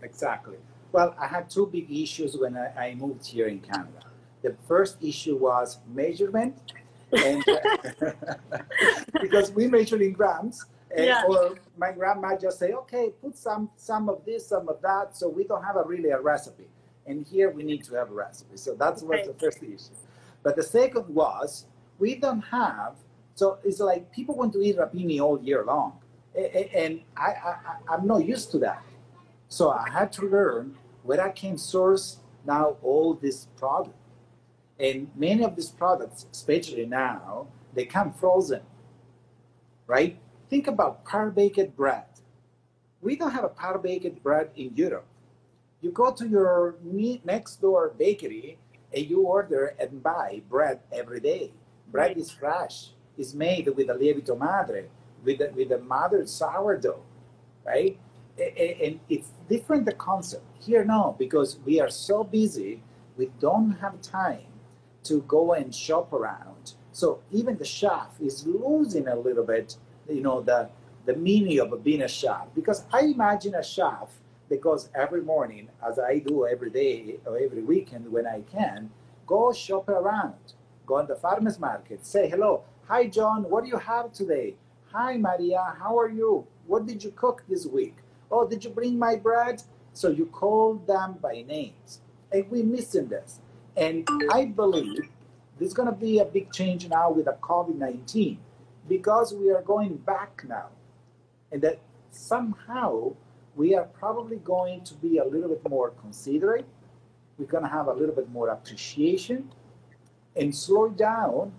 Exactly. 0.01 0.57
Well, 0.91 1.15
I 1.17 1.27
had 1.27 1.49
two 1.49 1.67
big 1.67 1.91
issues 1.91 2.35
when 2.35 2.57
I, 2.57 2.87
I 2.87 2.95
moved 2.95 3.25
here 3.25 3.47
in 3.47 3.59
Canada. 3.59 4.05
The 4.41 4.55
first 4.67 4.97
issue 5.01 5.37
was 5.37 5.79
measurement, 5.87 6.55
and 7.11 7.43
because 9.21 9.51
we 9.51 9.67
measure 9.67 10.01
in 10.01 10.13
grams, 10.13 10.65
and, 10.95 11.05
yeah. 11.05 11.23
or 11.27 11.55
my 11.77 11.91
grandma 11.91 12.37
just 12.37 12.59
say, 12.59 12.73
okay, 12.73 13.11
put 13.21 13.37
some 13.37 13.69
some 13.75 14.09
of 14.09 14.25
this, 14.25 14.47
some 14.47 14.67
of 14.67 14.81
that, 14.81 15.15
so 15.15 15.29
we 15.29 15.43
don't 15.43 15.63
have 15.63 15.77
a 15.77 15.83
really 15.83 16.09
a 16.09 16.19
recipe. 16.19 16.67
And 17.05 17.25
here 17.25 17.49
we 17.49 17.63
need 17.63 17.83
to 17.85 17.95
have 17.95 18.11
a 18.11 18.13
recipe. 18.13 18.57
So 18.57 18.75
that's 18.75 19.01
what 19.01 19.25
the 19.25 19.33
first 19.33 19.63
issue. 19.63 19.95
But 20.43 20.55
the 20.55 20.63
second 20.63 21.07
was 21.07 21.65
we 21.99 22.15
don't 22.15 22.41
have 22.41 22.95
so 23.35 23.59
it's 23.63 23.79
like 23.79 24.11
people 24.11 24.35
want 24.35 24.53
to 24.53 24.61
eat 24.61 24.77
rapini 24.77 25.19
all 25.19 25.41
year 25.41 25.63
long, 25.63 25.99
and 26.35 27.01
I, 27.15 27.27
I 27.27 27.55
I'm 27.89 28.07
not 28.07 28.25
used 28.25 28.51
to 28.51 28.59
that. 28.59 28.83
So 29.47 29.71
I 29.71 29.89
had 29.89 30.11
to 30.13 30.27
learn 30.27 30.77
where 31.03 31.21
I 31.21 31.29
can 31.29 31.57
source 31.57 32.17
now 32.45 32.77
all 32.81 33.13
this 33.13 33.47
product, 33.57 33.95
and 34.79 35.09
many 35.15 35.43
of 35.43 35.55
these 35.55 35.69
products, 35.69 36.25
especially 36.31 36.85
now, 36.85 37.47
they 37.73 37.85
come 37.85 38.13
frozen. 38.13 38.61
Right? 39.87 40.17
Think 40.49 40.67
about 40.67 41.05
par 41.05 41.29
baked 41.31 41.75
bread. 41.75 42.05
We 43.01 43.15
don't 43.15 43.31
have 43.31 43.43
a 43.43 43.49
par 43.49 43.77
baked 43.79 44.21
bread 44.21 44.51
in 44.55 44.75
Europe. 44.75 45.07
You 45.81 45.91
go 45.91 46.11
to 46.11 46.27
your 46.27 46.75
next 47.25 47.61
door 47.61 47.93
bakery 47.97 48.59
and 48.93 49.09
you 49.09 49.21
order 49.21 49.73
and 49.79 50.03
buy 50.03 50.43
bread 50.47 50.81
every 50.91 51.19
day. 51.19 51.53
Bread 51.91 52.17
is 52.17 52.29
fresh 52.29 52.91
is 53.17 53.33
made 53.33 53.67
with 53.75 53.89
a 53.89 53.93
lievito 53.93 54.37
madre, 54.37 54.85
with 55.23 55.41
a, 55.41 55.51
with 55.55 55.71
a 55.71 55.79
mother 55.79 56.25
sourdough, 56.25 57.01
right? 57.65 57.97
And 58.37 58.99
it's 59.09 59.29
different 59.49 59.85
the 59.85 59.93
concept. 59.93 60.43
Here, 60.59 60.85
now 60.85 61.15
because 61.17 61.59
we 61.65 61.79
are 61.81 61.89
so 61.89 62.23
busy, 62.23 62.81
we 63.17 63.31
don't 63.39 63.71
have 63.81 64.01
time 64.01 64.45
to 65.03 65.21
go 65.23 65.53
and 65.53 65.73
shop 65.73 66.13
around. 66.13 66.73
So 66.91 67.19
even 67.31 67.57
the 67.57 67.65
chef 67.65 68.19
is 68.19 68.45
losing 68.45 69.07
a 69.07 69.15
little 69.15 69.45
bit, 69.45 69.77
you 70.09 70.21
know, 70.21 70.41
the 70.41 70.69
the 71.05 71.15
meaning 71.15 71.59
of 71.59 71.83
being 71.83 72.03
a 72.03 72.07
chef. 72.07 72.45
Because 72.53 72.85
I 72.93 73.01
imagine 73.01 73.55
a 73.55 73.63
chef 73.63 74.09
because 74.49 74.89
every 74.93 75.21
morning, 75.21 75.69
as 75.87 75.97
I 75.97 76.19
do 76.19 76.45
every 76.45 76.69
day 76.69 77.17
or 77.25 77.37
every 77.37 77.63
weekend 77.63 78.11
when 78.11 78.27
I 78.27 78.41
can, 78.41 78.91
go 79.25 79.51
shop 79.53 79.89
around, 79.89 80.53
go 80.85 80.97
on 80.97 81.07
the 81.07 81.15
farmer's 81.15 81.59
market, 81.59 82.05
say 82.05 82.29
hello. 82.29 82.63
Hi, 82.91 83.07
John, 83.07 83.43
what 83.49 83.63
do 83.63 83.69
you 83.69 83.77
have 83.77 84.11
today? 84.11 84.55
Hi, 84.91 85.15
Maria, 85.15 85.73
how 85.79 85.97
are 85.97 86.09
you? 86.09 86.45
What 86.67 86.85
did 86.85 87.01
you 87.01 87.11
cook 87.11 87.41
this 87.47 87.65
week? 87.65 87.95
Oh, 88.29 88.45
did 88.45 88.65
you 88.65 88.69
bring 88.69 88.99
my 88.99 89.15
bread? 89.15 89.63
So 89.93 90.09
you 90.09 90.25
call 90.25 90.75
them 90.75 91.15
by 91.21 91.45
names. 91.47 92.01
And 92.33 92.51
we're 92.51 92.65
missing 92.65 93.07
this. 93.07 93.39
And 93.77 94.05
I 94.33 94.43
believe 94.43 95.07
there's 95.57 95.73
going 95.73 95.87
to 95.87 95.95
be 95.95 96.19
a 96.19 96.25
big 96.25 96.51
change 96.51 96.85
now 96.89 97.09
with 97.11 97.27
the 97.27 97.37
COVID 97.41 97.75
19 97.75 98.37
because 98.89 99.33
we 99.33 99.51
are 99.51 99.61
going 99.61 99.95
back 99.95 100.43
now. 100.45 100.67
And 101.49 101.61
that 101.61 101.79
somehow 102.09 103.13
we 103.55 103.73
are 103.73 103.85
probably 103.85 104.35
going 104.35 104.83
to 104.83 104.95
be 104.95 105.19
a 105.19 105.23
little 105.23 105.47
bit 105.47 105.61
more 105.69 105.91
considerate. 105.91 106.65
We're 107.37 107.45
going 107.45 107.63
to 107.63 107.69
have 107.69 107.87
a 107.87 107.93
little 107.93 108.15
bit 108.15 108.29
more 108.31 108.49
appreciation 108.49 109.49
and 110.35 110.53
slow 110.53 110.89
down 110.89 111.53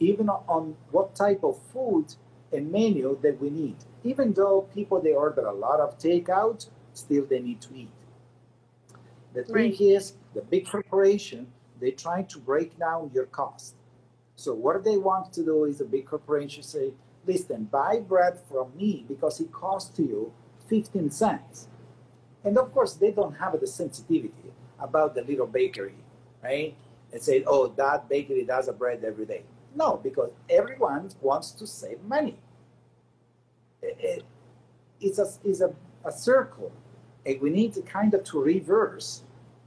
even 0.00 0.28
on 0.28 0.76
what 0.90 1.14
type 1.14 1.42
of 1.42 1.58
food 1.72 2.14
and 2.52 2.70
menu 2.70 3.18
that 3.22 3.40
we 3.40 3.50
need. 3.50 3.76
Even 4.04 4.32
though 4.32 4.62
people 4.74 5.00
they 5.00 5.12
order 5.12 5.46
a 5.46 5.52
lot 5.52 5.80
of 5.80 5.98
takeout, 5.98 6.68
still 6.94 7.24
they 7.26 7.40
need 7.40 7.60
to 7.60 7.74
eat. 7.74 7.90
The 9.34 9.44
thing 9.44 9.54
right. 9.70 9.80
is, 9.80 10.14
the 10.34 10.42
big 10.42 10.66
corporation 10.66 11.46
they 11.80 11.90
try 11.92 12.22
to 12.22 12.38
break 12.38 12.78
down 12.78 13.10
your 13.14 13.26
cost. 13.26 13.74
So 14.36 14.54
what 14.54 14.84
they 14.84 14.96
want 14.96 15.32
to 15.34 15.44
do 15.44 15.64
is 15.64 15.80
a 15.80 15.84
big 15.84 16.06
corporation 16.06 16.62
say, 16.62 16.92
listen, 17.26 17.64
buy 17.64 18.00
bread 18.00 18.38
from 18.48 18.76
me 18.76 19.04
because 19.08 19.40
it 19.40 19.52
costs 19.52 19.98
you 19.98 20.32
15 20.68 21.10
cents. 21.10 21.68
And 22.44 22.56
of 22.58 22.72
course, 22.72 22.94
they 22.94 23.10
don't 23.10 23.34
have 23.34 23.58
the 23.60 23.66
sensitivity 23.66 24.52
about 24.78 25.14
the 25.14 25.22
little 25.22 25.46
bakery, 25.46 25.94
right? 26.42 26.74
And 27.12 27.20
say, 27.20 27.42
oh, 27.46 27.68
that 27.76 28.08
bakery 28.08 28.44
does 28.44 28.68
a 28.68 28.72
bread 28.72 29.02
every 29.04 29.26
day. 29.26 29.42
No, 29.74 30.00
because 30.02 30.30
everyone 30.48 31.10
wants 31.20 31.52
to 31.52 31.66
save 31.66 32.02
money. 32.02 32.36
It, 33.82 34.24
it's 35.00 35.18
a, 35.18 35.28
it's 35.44 35.60
a, 35.60 35.72
a 36.04 36.12
circle, 36.12 36.72
and 37.24 37.40
we 37.40 37.50
need 37.50 37.72
to 37.74 37.82
kind 37.82 38.12
of 38.14 38.24
to 38.24 38.40
reverse 38.40 39.22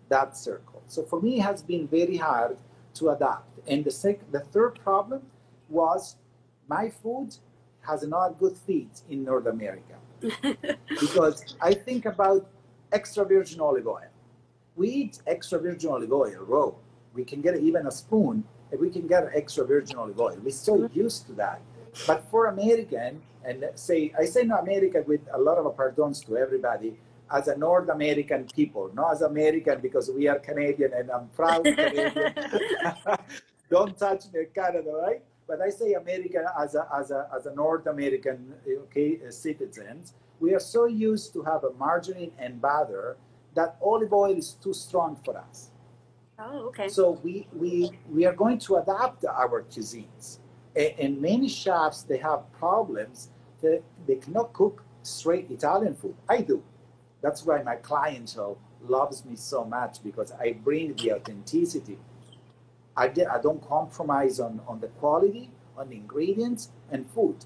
that 0.10 0.36
circle. 0.36 0.82
So 0.88 1.04
for 1.04 1.22
me, 1.22 1.38
it 1.38 1.44
has 1.44 1.62
been 1.62 1.88
very 1.88 2.18
hard 2.18 2.58
to 2.96 3.10
adapt. 3.10 3.60
And 3.68 3.86
the, 3.86 3.92
sec- 3.92 4.30
the 4.32 4.42
third 4.42 4.80
problem 4.84 5.22
was 5.70 6.18
my 6.68 6.90
food 6.90 7.36
has 7.82 8.04
not 8.04 8.40
good 8.40 8.58
feet 8.58 9.02
in 9.10 9.24
North 9.24 9.46
America. 9.46 9.96
because 11.00 11.56
I 11.62 11.74
think 11.74 12.06
about 12.06 12.48
extra 12.92 13.26
virgin 13.26 13.60
olive 13.60 13.88
oil. 13.88 14.12
We 14.76 14.90
eat 14.90 15.20
extra 15.26 15.60
virgin 15.60 15.90
olive 15.90 16.12
oil 16.12 16.46
raw. 16.46 16.72
We 17.14 17.24
can 17.24 17.42
get 17.42 17.58
even 17.58 17.88
a 17.88 17.92
spoon 17.92 18.44
we 18.80 18.90
can 18.90 19.08
get 19.08 19.30
extra 19.34 19.66
virgin 19.66 19.98
olive 19.98 20.20
oil. 20.20 20.38
We're 20.44 20.52
so 20.52 20.78
mm-hmm. 20.78 21.00
used 21.00 21.28
to 21.28 21.34
that. 21.34 21.62
But 22.08 22.30
for 22.30 22.48
American, 22.48 23.22
and 23.44 23.66
say, 23.76 24.14
I 24.18 24.26
say 24.26 24.44
no 24.44 24.58
American 24.58 25.04
with 25.08 25.22
a 25.34 25.38
lot 25.38 25.58
of 25.58 25.76
pardons 25.76 26.22
to 26.26 26.38
everybody, 26.38 26.98
as 27.34 27.48
a 27.48 27.58
North 27.58 27.90
American 27.90 28.46
people, 28.54 28.92
not 28.94 29.14
as 29.14 29.22
American 29.22 29.80
because 29.82 30.12
we 30.12 30.28
are 30.28 30.40
Canadian 30.40 30.94
and 30.94 31.10
I'm 31.10 31.28
proud 31.30 31.64
Canadian. 31.64 32.34
Don't 33.70 33.98
touch 33.98 34.32
the 34.32 34.48
Canada, 34.54 34.92
right? 34.92 35.24
But 35.48 35.62
I 35.62 35.70
say 35.70 35.94
American 35.94 36.46
as 36.60 36.76
a, 36.76 36.88
as 36.94 37.12
a, 37.12 37.28
as 37.36 37.46
a 37.46 37.56
North 37.56 37.88
American 37.88 38.54
okay, 38.84 39.20
uh, 39.26 39.32
citizens. 39.32 40.14
We 40.40 40.54
are 40.54 40.60
so 40.60 40.86
used 40.86 41.34
to 41.34 41.42
have 41.44 41.64
a 41.64 41.72
margarine 41.74 42.32
and 42.38 42.62
butter 42.62 43.18
that 43.56 43.78
olive 43.82 44.14
oil 44.14 44.38
is 44.38 44.54
too 44.54 44.74
strong 44.74 45.18
for 45.24 45.38
us. 45.38 45.71
Oh, 46.42 46.68
okay. 46.68 46.88
So 46.88 47.20
we, 47.24 47.48
we, 47.54 47.92
we 48.10 48.26
are 48.26 48.34
going 48.34 48.58
to 48.60 48.78
adapt 48.78 49.26
our 49.26 49.64
cuisines. 49.64 50.40
And, 50.76 50.94
and 51.00 51.22
many 51.22 51.48
chefs, 51.48 52.04
they 52.04 52.18
have 52.18 52.52
problems 52.54 53.30
that 53.62 53.84
they 54.08 54.16
cannot 54.16 54.54
cook 54.54 54.84
straight 55.04 55.52
Italian 55.52 55.96
food. 55.96 56.16
I 56.28 56.42
do. 56.42 56.64
That's 57.22 57.46
why 57.46 57.62
my 57.62 57.76
clientele 57.76 58.58
loves 58.88 59.24
me 59.26 59.36
so 59.36 59.64
much 59.64 60.04
because 60.04 60.32
I 60.32 60.54
bring 60.54 60.96
the 60.96 61.14
authenticity. 61.14 62.00
I, 62.98 63.08
de- 63.08 63.32
I 63.32 63.40
don't 63.40 63.66
compromise 63.68 64.40
on, 64.40 64.62
on 64.68 64.80
the 64.80 64.88
quality, 64.88 65.52
on 65.78 65.90
the 65.90 65.96
ingredients, 65.96 66.70
and 66.90 67.08
food. 67.12 67.46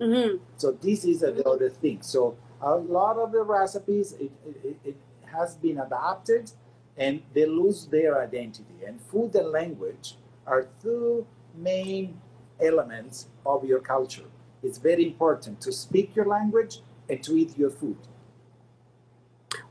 Mm-hmm. 0.00 0.36
So 0.56 0.72
this 0.72 1.04
is 1.04 1.20
the 1.20 1.48
other 1.48 1.70
thing. 1.70 2.02
So 2.02 2.36
a 2.60 2.76
lot 2.76 3.16
of 3.16 3.32
the 3.32 3.42
recipes, 3.42 4.12
it, 4.12 4.30
it, 4.64 4.76
it 4.84 4.96
has 5.26 5.56
been 5.56 5.78
adapted 5.78 6.52
and 6.98 7.22
they 7.32 7.46
lose 7.46 7.86
their 7.86 8.20
identity. 8.20 8.84
And 8.86 9.00
food 9.00 9.34
and 9.36 9.48
language 9.50 10.16
are 10.46 10.68
two 10.82 11.26
main 11.54 12.20
elements 12.60 13.28
of 13.46 13.64
your 13.64 13.80
culture. 13.80 14.24
It's 14.62 14.78
very 14.78 15.06
important 15.06 15.60
to 15.62 15.72
speak 15.72 16.16
your 16.16 16.26
language 16.26 16.80
and 17.08 17.22
to 17.22 17.36
eat 17.36 17.56
your 17.56 17.70
food. 17.70 17.98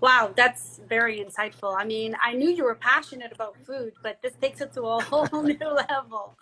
Wow, 0.02 0.34
that's 0.36 0.80
very 0.88 1.20
insightful. 1.20 1.76
I 1.78 1.86
mean, 1.86 2.16
I 2.22 2.34
knew 2.34 2.50
you 2.50 2.64
were 2.64 2.76
passionate 2.76 3.32
about 3.32 3.56
food, 3.66 3.94
but 4.02 4.20
this 4.22 4.34
takes 4.42 4.62
it 4.62 4.74
to 4.74 4.82
a 4.82 5.02
whole 5.04 5.44
new 5.44 5.58
level. 5.60 6.36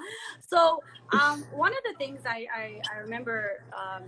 So, 0.48 0.82
um, 1.12 1.44
one 1.51 1.72
of 1.72 1.80
the 1.84 1.94
things 1.98 2.22
I, 2.25 2.48
I, 2.54 2.82
I 2.94 2.98
remember 3.00 3.63
um, 3.75 4.04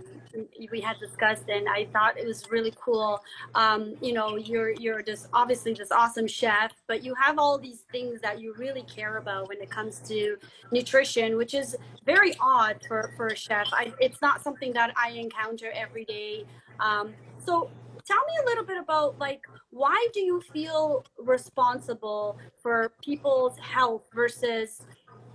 we 0.70 0.80
had 0.80 0.98
discussed, 0.98 1.48
and 1.48 1.68
I 1.68 1.86
thought 1.92 2.18
it 2.18 2.26
was 2.26 2.50
really 2.50 2.72
cool. 2.80 3.22
Um, 3.54 3.94
you 4.00 4.12
know, 4.12 4.36
you're 4.36 4.70
you're 4.72 5.02
just 5.02 5.28
obviously 5.32 5.74
this 5.74 5.92
awesome 5.92 6.26
chef, 6.26 6.72
but 6.86 7.04
you 7.04 7.14
have 7.14 7.38
all 7.38 7.58
these 7.58 7.84
things 7.92 8.20
that 8.22 8.40
you 8.40 8.54
really 8.58 8.82
care 8.82 9.18
about 9.18 9.48
when 9.48 9.60
it 9.60 9.70
comes 9.70 10.00
to 10.08 10.36
nutrition, 10.72 11.36
which 11.36 11.54
is 11.54 11.76
very 12.04 12.34
odd 12.40 12.80
for 12.86 13.12
for 13.16 13.28
a 13.28 13.36
chef. 13.36 13.68
I, 13.72 13.92
it's 14.00 14.20
not 14.20 14.42
something 14.42 14.72
that 14.72 14.92
I 14.96 15.10
encounter 15.10 15.70
every 15.74 16.04
day. 16.04 16.44
Um, 16.80 17.14
so 17.44 17.70
tell 18.08 18.24
me 18.26 18.32
a 18.42 18.46
little 18.46 18.64
bit 18.64 18.78
about 18.78 19.18
like 19.18 19.42
why 19.70 20.08
do 20.14 20.20
you 20.20 20.40
feel 20.52 21.04
responsible 21.18 22.38
for 22.62 22.92
people's 23.02 23.58
health 23.58 24.08
versus 24.14 24.86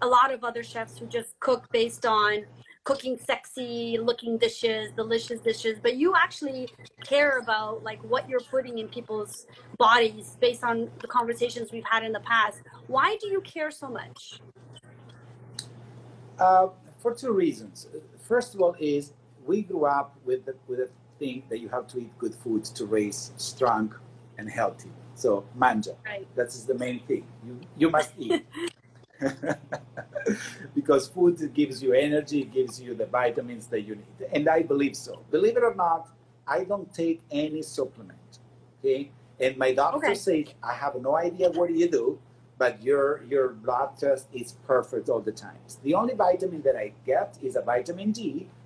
a 0.02 0.08
lot 0.08 0.34
of 0.34 0.44
other 0.44 0.64
chefs 0.64 0.98
who 0.98 1.06
just 1.06 1.40
cook 1.40 1.68
based 1.72 2.06
on 2.06 2.44
cooking 2.84 3.18
sexy 3.18 3.98
looking 4.02 4.38
dishes 4.38 4.92
delicious 4.98 5.40
dishes 5.40 5.78
but 5.82 5.96
you 5.96 6.14
actually 6.16 6.68
care 7.04 7.38
about 7.38 7.84
like 7.84 8.02
what 8.04 8.28
you're 8.28 8.48
putting 8.52 8.80
in 8.80 8.88
people's 8.88 9.46
bodies 9.78 10.38
based 10.40 10.64
on 10.64 10.90
the 11.00 11.08
conversations 11.08 11.72
we've 11.72 11.84
had 11.90 12.04
in 12.04 12.12
the 12.12 12.20
past? 12.22 12.62
Why 12.88 13.18
do 13.22 13.28
you 13.28 13.42
care 13.42 13.72
so 13.72 13.90
much? 13.90 14.40
Uh, 16.40 16.68
for 17.00 17.14
two 17.14 17.32
reasons. 17.32 17.88
First 18.22 18.56
of 18.56 18.62
all 18.62 18.76
is 18.80 19.14
we 19.46 19.62
grew 19.62 19.86
up 19.86 20.18
with 20.24 20.46
the, 20.46 20.56
with 20.68 20.90
think 21.24 21.50
that 21.50 21.60
you 21.64 21.70
have 21.70 21.88
to 21.94 21.98
eat 22.04 22.14
good 22.24 22.36
foods 22.44 22.70
to 22.78 22.84
raise 22.86 23.32
strong 23.38 23.96
and 24.38 24.50
healthy. 24.50 24.92
So 25.16 25.46
manja, 25.56 25.96
right. 26.06 26.28
that 26.36 26.48
is 26.48 26.66
the 26.66 26.78
main 26.86 27.00
thing. 27.08 27.26
You 27.46 27.54
you 27.82 27.90
must 27.98 28.12
eat. 28.18 28.46
because 30.76 31.04
food 31.08 31.38
gives 31.54 31.82
you 31.84 31.94
energy, 31.94 32.42
gives 32.60 32.82
you 32.86 32.92
the 33.02 33.06
vitamins 33.06 33.68
that 33.68 33.82
you 33.88 33.96
need. 34.04 34.20
And 34.36 34.50
I 34.58 34.60
believe 34.64 34.96
so. 34.98 35.14
Believe 35.32 35.56
it 35.60 35.64
or 35.64 35.76
not, 35.86 36.10
I 36.56 36.66
don't 36.72 36.90
take 36.94 37.22
any 37.32 37.62
supplement. 37.62 38.30
Okay? 38.80 39.12
And 39.40 39.56
my 39.58 39.72
doctor 39.82 40.08
okay. 40.08 40.16
says 40.26 40.48
I 40.72 40.74
have 40.84 40.96
no 41.08 41.16
idea 41.28 41.48
what 41.60 41.70
you 41.82 41.88
do, 42.00 42.06
but 42.58 42.74
your 42.90 43.06
your 43.34 43.46
blood 43.66 43.90
test 44.04 44.26
is 44.42 44.48
perfect 44.72 45.06
all 45.12 45.24
the 45.30 45.38
times. 45.48 45.70
The 45.88 45.94
only 46.00 46.16
vitamin 46.28 46.62
that 46.68 46.78
I 46.86 46.88
get 47.12 47.30
is 47.48 47.56
a 47.62 47.64
vitamin 47.74 48.12
D 48.12 48.22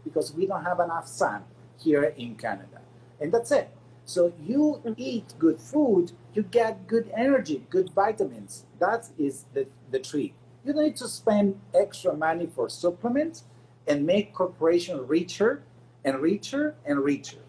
because 0.05 0.27
we 0.37 0.43
don't 0.49 0.65
have 0.71 0.79
enough 0.87 1.07
sun 1.21 1.41
here 1.79 2.03
in 2.17 2.35
Canada. 2.35 2.81
And 3.19 3.31
that's 3.31 3.51
it. 3.51 3.69
So 4.05 4.31
you 4.41 4.81
eat 4.95 5.33
good 5.37 5.59
food, 5.59 6.13
you 6.33 6.43
get 6.43 6.87
good 6.87 7.11
energy, 7.15 7.65
good 7.69 7.91
vitamins. 7.93 8.65
That 8.79 9.09
is 9.17 9.45
the, 9.53 9.67
the 9.91 9.99
trick. 9.99 10.33
You 10.63 10.73
don't 10.73 10.83
need 10.83 10.95
to 10.97 11.09
spend 11.09 11.59
extra 11.73 12.13
money 12.13 12.47
for 12.47 12.69
supplements 12.69 13.43
and 13.85 14.05
make 14.05 14.33
corporation 14.33 15.05
richer 15.07 15.63
and 16.05 16.21
richer 16.21 16.75
and 16.85 17.03
richer. 17.03 17.39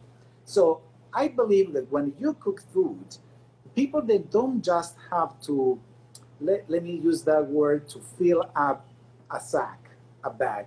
So 0.44 0.80
I 1.14 1.28
believe 1.28 1.72
that 1.74 1.92
when 1.92 2.12
you 2.18 2.36
cook 2.40 2.60
food, 2.72 3.16
people 3.76 4.02
they 4.02 4.18
don't 4.18 4.60
just 4.60 4.96
have 5.12 5.40
to 5.42 5.78
let, 6.40 6.68
let 6.68 6.82
me 6.82 6.96
use 6.96 7.22
that 7.22 7.46
word 7.46 7.88
to 7.90 8.00
fill 8.18 8.50
up 8.56 8.84
a 9.30 9.40
sack, 9.40 9.90
a 10.24 10.30
bag. 10.30 10.66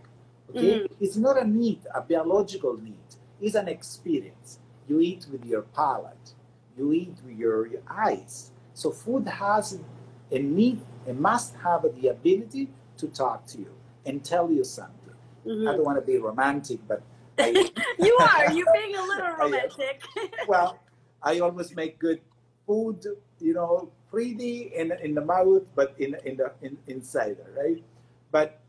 Okay? 0.49 0.79
Mm-hmm. 0.79 1.03
It's 1.03 1.17
not 1.17 1.37
a 1.37 1.45
need, 1.45 1.81
a 1.93 1.99
biological 1.99 2.77
need 2.77 3.00
is 3.41 3.55
an 3.55 3.67
experience. 3.67 4.59
You 4.87 4.99
eat 4.99 5.25
with 5.31 5.45
your 5.45 5.63
palate, 5.63 6.33
you 6.77 6.93
eat 6.93 7.15
with 7.25 7.37
your, 7.37 7.67
your 7.67 7.81
eyes. 7.89 8.51
So 8.73 8.91
food 8.91 9.27
has 9.27 9.79
a 10.31 10.39
need, 10.39 10.81
it 11.07 11.19
must 11.19 11.55
have 11.57 11.83
the 11.83 12.07
ability 12.09 12.69
to 12.97 13.07
talk 13.07 13.45
to 13.47 13.57
you 13.59 13.73
and 14.05 14.23
tell 14.23 14.51
you 14.51 14.63
something. 14.63 15.13
Mm-hmm. 15.45 15.67
I 15.67 15.71
don't 15.73 15.85
want 15.85 15.97
to 15.97 16.05
be 16.05 16.17
romantic, 16.17 16.79
but 16.87 17.01
I, 17.37 17.49
you 17.99 18.17
are. 18.19 18.51
You're 18.51 18.71
being 18.73 18.95
a 18.95 19.01
little 19.01 19.31
romantic. 19.39 20.01
I, 20.15 20.29
well, 20.47 20.79
I 21.21 21.39
always 21.39 21.75
make 21.75 21.99
good 21.99 22.21
food, 22.67 23.05
you 23.39 23.53
know, 23.53 23.91
pretty 24.09 24.71
in 24.75 24.91
in 25.03 25.15
the 25.15 25.21
mouth, 25.21 25.63
but 25.75 25.95
in 25.97 26.15
in 26.25 26.37
the 26.37 26.51
in, 26.61 26.77
inside, 26.87 27.37
right? 27.57 27.81
But 28.31 28.59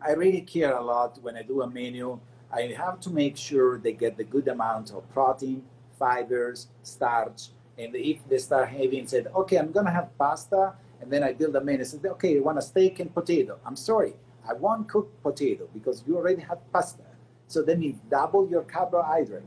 I 0.00 0.12
really 0.12 0.40
care 0.40 0.74
a 0.74 0.82
lot 0.82 1.22
when 1.22 1.36
I 1.36 1.42
do 1.42 1.62
a 1.62 1.70
menu 1.70 2.18
I 2.52 2.74
have 2.76 3.00
to 3.00 3.10
make 3.10 3.36
sure 3.36 3.78
they 3.78 3.92
get 3.92 4.16
the 4.16 4.24
good 4.24 4.48
amount 4.48 4.90
of 4.92 5.08
protein, 5.12 5.62
fibers, 5.98 6.68
starch. 6.82 7.48
And 7.78 7.94
if 7.96 8.18
they 8.28 8.38
start 8.38 8.68
having 8.68 9.06
said, 9.06 9.28
okay, 9.34 9.56
I'm 9.56 9.72
gonna 9.72 9.90
have 9.90 10.16
pasta, 10.18 10.74
and 11.00 11.10
then 11.10 11.22
I 11.22 11.32
build 11.32 11.56
a 11.56 11.60
menu, 11.60 11.84
said, 11.84 12.04
okay, 12.04 12.34
you 12.34 12.44
want 12.44 12.58
a 12.58 12.62
steak 12.62 13.00
and 13.00 13.12
potato. 13.12 13.58
I'm 13.64 13.76
sorry, 13.76 14.14
I 14.48 14.52
want 14.52 14.88
cooked 14.88 15.22
potato 15.22 15.68
because 15.72 16.04
you 16.06 16.16
already 16.16 16.42
have 16.42 16.58
pasta. 16.72 17.02
So 17.46 17.62
then 17.62 17.82
you 17.82 17.98
double 18.10 18.48
your 18.48 18.62
carbohydrate, 18.62 19.42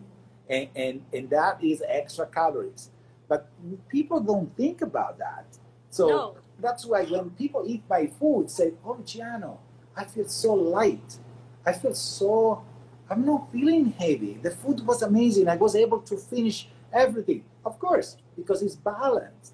and, 0.49 0.67
and, 0.75 1.01
and 1.13 1.29
that 1.29 1.63
is 1.63 1.83
extra 1.87 2.25
calories. 2.25 2.89
But 3.27 3.47
people 3.87 4.19
don't 4.19 4.55
think 4.57 4.81
about 4.81 5.17
that. 5.19 5.45
So 5.89 6.07
no. 6.07 6.37
that's 6.59 6.85
why 6.85 7.03
when 7.05 7.31
people 7.31 7.63
eat 7.67 7.83
my 7.89 8.07
food, 8.07 8.49
say, 8.51 8.73
oh, 8.85 8.99
Giano, 9.05 9.57
I 9.95 10.05
feel 10.05 10.27
so 10.27 10.53
light. 10.53 11.17
I 11.65 11.73
feel 11.73 11.95
so 11.95 12.63
I'm 13.09 13.25
not 13.25 13.51
feeling 13.51 13.91
heavy. 13.91 14.39
The 14.41 14.51
food 14.51 14.85
was 14.85 15.01
amazing. 15.01 15.47
I 15.47 15.57
was 15.57 15.75
able 15.75 15.99
to 16.01 16.17
finish 16.17 16.67
everything. 16.91 17.43
Of 17.65 17.79
course, 17.79 18.17
because 18.35 18.61
it's 18.61 18.75
balanced. 18.75 19.53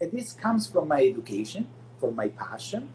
And 0.00 0.12
this 0.12 0.32
comes 0.32 0.66
from 0.66 0.88
my 0.88 1.02
education, 1.02 1.66
from 1.98 2.14
my 2.14 2.28
passion. 2.28 2.90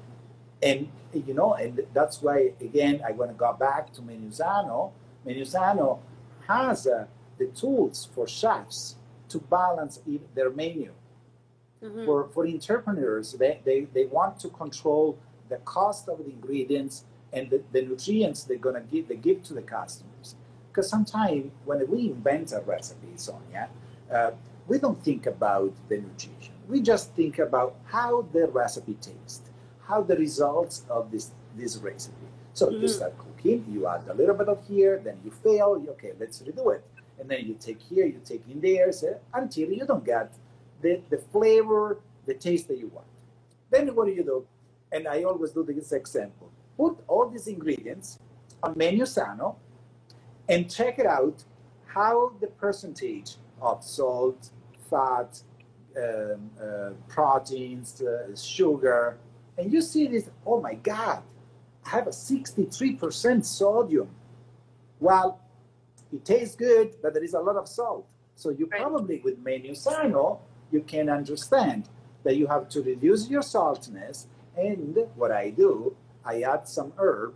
And, 0.62 0.90
you 1.14 1.34
know, 1.34 1.54
and 1.56 1.82
that's 1.94 2.22
why, 2.22 2.54
again, 2.62 3.02
I 3.06 3.12
want 3.12 3.32
to 3.32 3.36
go 3.36 3.52
back 3.54 3.92
to 3.94 4.02
Menusano. 4.02 4.92
Menusano 5.26 6.00
has 6.48 6.88
uh, 6.88 7.06
the 7.38 7.48
tools 7.48 8.08
for 8.14 8.28
chefs 8.28 8.96
to 9.30 9.40
balance 9.40 10.00
their 10.36 10.52
menu. 10.52 10.92
Mm-hmm. 11.84 12.06
For, 12.06 12.30
for 12.30 12.48
entrepreneurs, 12.48 13.34
they, 13.34 13.60
they, 13.66 13.82
they 13.94 14.06
want 14.06 14.40
to 14.40 14.50
control 14.50 15.18
the 15.50 15.58
cost 15.58 16.08
of 16.08 16.20
the 16.20 16.26
ingredients 16.26 17.04
and 17.34 17.50
the, 17.50 17.62
the 17.72 17.82
nutrients 17.82 18.44
they're 18.44 18.58
going 18.58 18.76
to 18.76 18.82
give 18.82 19.08
they 19.08 19.16
give 19.16 19.44
to 19.44 19.54
the 19.54 19.62
customers. 19.62 20.36
Because 20.70 20.90
sometimes 20.90 21.52
when 21.66 21.88
we 21.90 22.08
invent 22.08 22.52
a 22.52 22.62
recipe, 22.62 23.10
Sonia, 23.16 23.70
uh, 24.12 24.32
we 24.68 24.80
don't 24.80 25.04
think 25.04 25.26
about 25.26 25.74
the 25.90 25.98
nutrition. 25.98 26.54
We 26.68 26.82
just 26.82 27.14
think 27.14 27.40
about 27.40 27.76
how 27.86 28.26
the 28.34 28.48
recipe 28.48 28.96
tastes, 28.96 29.42
how 29.88 30.02
the 30.02 30.16
results 30.16 30.86
of 30.90 31.12
this 31.12 31.32
this 31.56 31.78
recipe. 31.78 32.28
So 32.54 32.68
mm-hmm. 32.68 32.82
you 32.82 32.88
start 32.88 33.18
cooking, 33.18 33.66
you 33.70 33.88
add 33.88 34.04
a 34.10 34.14
little 34.14 34.36
bit 34.36 34.48
of 34.48 34.66
here, 34.68 35.02
then 35.04 35.18
you 35.26 35.32
fail. 35.32 35.78
You, 35.78 35.90
okay, 35.92 36.14
let's 36.20 36.42
redo 36.42 36.74
it, 36.76 36.84
and 37.20 37.30
then 37.30 37.46
you 37.46 37.56
take 37.60 37.82
here, 37.82 38.06
you 38.06 38.22
take 38.24 38.44
in 38.50 38.62
there, 38.62 38.92
so, 38.92 39.20
until 39.34 39.72
you 39.72 39.86
don't 39.86 40.06
get 40.06 40.34
the, 40.82 41.02
the 41.10 41.18
flavor, 41.18 42.00
the 42.26 42.34
taste 42.34 42.68
that 42.68 42.78
you 42.78 42.88
want. 42.88 43.08
Then 43.70 43.94
what 43.96 44.06
do 44.06 44.14
you 44.14 44.24
do? 44.24 44.46
And 44.92 45.08
I 45.08 45.24
always 45.24 45.52
do 45.52 45.64
this 45.64 45.92
example 45.92 46.52
put 46.78 46.98
all 47.08 47.30
these 47.30 47.48
ingredients 47.48 48.20
on 48.62 48.76
Menusano 48.76 49.56
and 50.50 50.70
check 50.70 51.00
it 51.00 51.06
out 51.06 51.44
how 51.86 52.34
the 52.42 52.48
percentage 52.48 53.36
of 53.62 53.84
salt, 53.84 54.50
fat, 54.90 55.42
um, 55.96 56.50
uh, 56.62 56.90
proteins, 57.08 58.02
uh, 58.02 58.36
sugar, 58.36 59.18
and 59.58 59.72
you 59.72 59.82
see 59.82 60.08
this, 60.08 60.30
oh 60.46 60.60
my 60.60 60.74
God, 60.74 61.22
I 61.86 61.90
have 61.90 62.08
a 62.08 62.12
63% 62.12 63.46
sodium. 63.46 64.10
Well, 65.00 65.40
it 66.12 66.26
tastes 66.26 66.56
good, 66.56 66.96
but 67.02 67.14
there 67.14 67.24
is 67.24 67.34
a 67.34 67.40
lot 67.40 67.58
of 67.58 67.68
salt. 67.68 68.08
So 68.36 68.50
you 68.50 68.68
right. 68.68 68.82
probably, 68.82 69.20
with 69.20 69.44
Menusano, 69.44 70.40
you 70.72 70.82
can 70.82 71.10
understand 71.10 71.90
that 72.24 72.36
you 72.38 72.48
have 72.48 72.70
to 72.70 72.82
reduce 72.82 73.30
your 73.30 73.42
saltiness. 73.42 74.26
And 74.58 74.98
what 75.16 75.32
I 75.32 75.50
do, 75.52 75.96
I 76.26 76.42
add 76.42 76.68
some 76.68 76.94
herb 76.98 77.34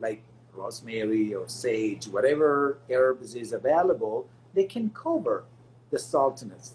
like 0.00 0.22
rosemary 0.52 1.34
or 1.34 1.48
sage, 1.48 2.06
whatever 2.08 2.78
herbs 2.90 3.34
is 3.34 3.52
available, 3.52 4.28
they 4.54 4.64
can 4.64 4.90
cover 4.90 5.44
the 5.90 5.98
saltiness, 5.98 6.72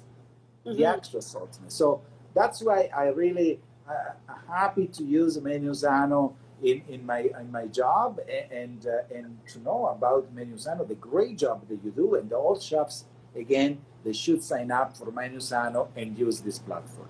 mm-hmm. 0.65 0.78
the 0.78 0.86
extra 0.86 1.19
saltiness. 1.19 1.71
So 1.71 2.02
that's 2.34 2.62
why 2.62 2.89
I 2.95 3.08
really 3.08 3.60
uh, 3.88 4.34
happy 4.49 4.88
to 4.88 5.04
use 5.04 5.38
Menusano 5.38 6.34
in, 6.62 6.82
in 6.88 7.06
my 7.06 7.30
in 7.39 7.52
my 7.52 7.67
job 7.67 8.19
and 8.52 8.88
uh, 8.88 9.15
and 9.15 9.38
to 9.47 9.60
know 9.60 9.88
about 9.88 10.34
Menusano, 10.34 10.88
the 10.88 10.95
great 10.95 11.38
job 11.38 11.67
that 11.67 11.84
you 11.84 11.91
do, 11.91 12.15
and 12.15 12.32
all 12.32 12.58
chefs 12.60 13.06
again 13.36 13.80
they 14.04 14.13
should 14.13 14.43
sign 14.43 14.71
up 14.71 14.95
for 14.97 15.12
Menusano 15.12 15.88
and 15.95 16.17
use 16.17 16.41
this 16.41 16.60
platform. 16.60 17.10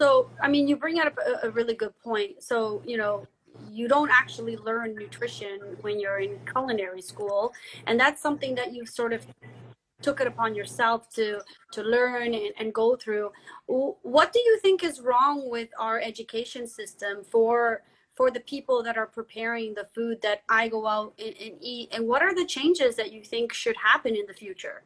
So 0.00 0.30
I 0.40 0.48
mean, 0.48 0.68
you 0.68 0.76
bring 0.76 0.98
up 1.00 1.16
a, 1.18 1.48
a 1.48 1.50
really 1.50 1.74
good 1.74 1.98
point. 2.02 2.42
So 2.42 2.82
you 2.86 2.96
know, 2.96 3.26
you 3.70 3.88
don't 3.88 4.10
actually 4.10 4.56
learn 4.56 4.94
nutrition 4.94 5.60
when 5.80 5.98
you're 5.98 6.18
in 6.18 6.38
culinary 6.50 7.02
school 7.02 7.52
and 7.86 7.98
that's 7.98 8.20
something 8.20 8.54
that 8.54 8.72
you 8.72 8.86
sort 8.86 9.12
of 9.12 9.26
took 10.02 10.20
it 10.20 10.26
upon 10.26 10.54
yourself 10.54 11.08
to 11.10 11.40
to 11.72 11.82
learn 11.82 12.34
and, 12.34 12.52
and 12.58 12.72
go 12.72 12.96
through. 12.96 13.30
What 13.66 14.32
do 14.32 14.40
you 14.40 14.58
think 14.60 14.84
is 14.84 15.00
wrong 15.00 15.50
with 15.50 15.68
our 15.78 16.00
education 16.00 16.66
system 16.66 17.24
for 17.24 17.82
for 18.14 18.30
the 18.30 18.40
people 18.40 18.82
that 18.82 18.96
are 18.96 19.06
preparing 19.06 19.74
the 19.74 19.88
food 19.94 20.20
that 20.22 20.42
I 20.48 20.68
go 20.68 20.86
out 20.86 21.14
and, 21.18 21.34
and 21.40 21.54
eat? 21.60 21.88
And 21.92 22.06
what 22.06 22.22
are 22.22 22.34
the 22.34 22.46
changes 22.46 22.96
that 22.96 23.12
you 23.12 23.22
think 23.22 23.52
should 23.52 23.76
happen 23.76 24.14
in 24.16 24.26
the 24.26 24.34
future? 24.34 24.82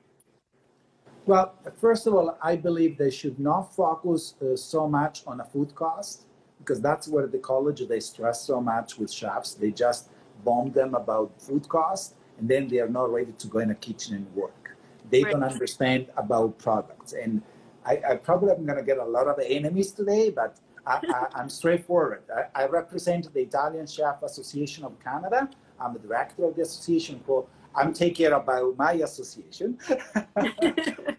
Well, 1.24 1.54
first 1.80 2.06
of 2.08 2.14
all, 2.14 2.36
I 2.42 2.56
believe 2.56 2.98
they 2.98 3.10
should 3.10 3.38
not 3.38 3.74
focus 3.74 4.34
uh, 4.42 4.56
so 4.56 4.88
much 4.88 5.22
on 5.26 5.40
a 5.40 5.44
food 5.44 5.72
cost 5.74 6.26
because 6.62 6.80
that's 6.80 7.08
where 7.08 7.26
the 7.26 7.38
college 7.38 7.86
they 7.88 8.00
stress 8.00 8.42
so 8.42 8.60
much 8.60 8.98
with 8.98 9.12
chefs. 9.12 9.54
They 9.54 9.70
just 9.70 10.10
bomb 10.44 10.70
them 10.72 10.94
about 10.94 11.40
food 11.40 11.68
costs, 11.68 12.14
and 12.38 12.48
then 12.48 12.68
they 12.68 12.78
are 12.78 12.88
not 12.88 13.12
ready 13.12 13.32
to 13.32 13.46
go 13.48 13.58
in 13.58 13.70
a 13.70 13.74
kitchen 13.74 14.14
and 14.14 14.34
work. 14.34 14.76
They 15.10 15.24
right. 15.24 15.32
don't 15.32 15.42
understand 15.42 16.06
about 16.16 16.58
products. 16.58 17.12
And 17.12 17.42
I, 17.84 18.00
I 18.10 18.16
probably 18.16 18.52
am 18.52 18.64
going 18.64 18.78
to 18.78 18.84
get 18.84 18.98
a 18.98 19.04
lot 19.04 19.26
of 19.26 19.38
enemies 19.44 19.90
today, 19.92 20.30
but 20.30 20.58
I, 20.86 21.26
am 21.34 21.48
straightforward. 21.60 22.22
I, 22.34 22.62
I, 22.62 22.66
represent 22.66 23.32
the 23.34 23.40
Italian 23.40 23.86
Chef 23.86 24.22
Association 24.22 24.84
of 24.84 24.98
Canada. 25.00 25.50
I'm 25.80 25.92
the 25.92 25.98
director 25.98 26.44
of 26.44 26.56
the 26.56 26.62
association 26.62 27.20
for 27.26 27.46
I'm 27.74 27.92
taking 27.92 28.26
care 28.26 28.34
about 28.34 28.76
my 28.76 28.92
association. 28.92 29.78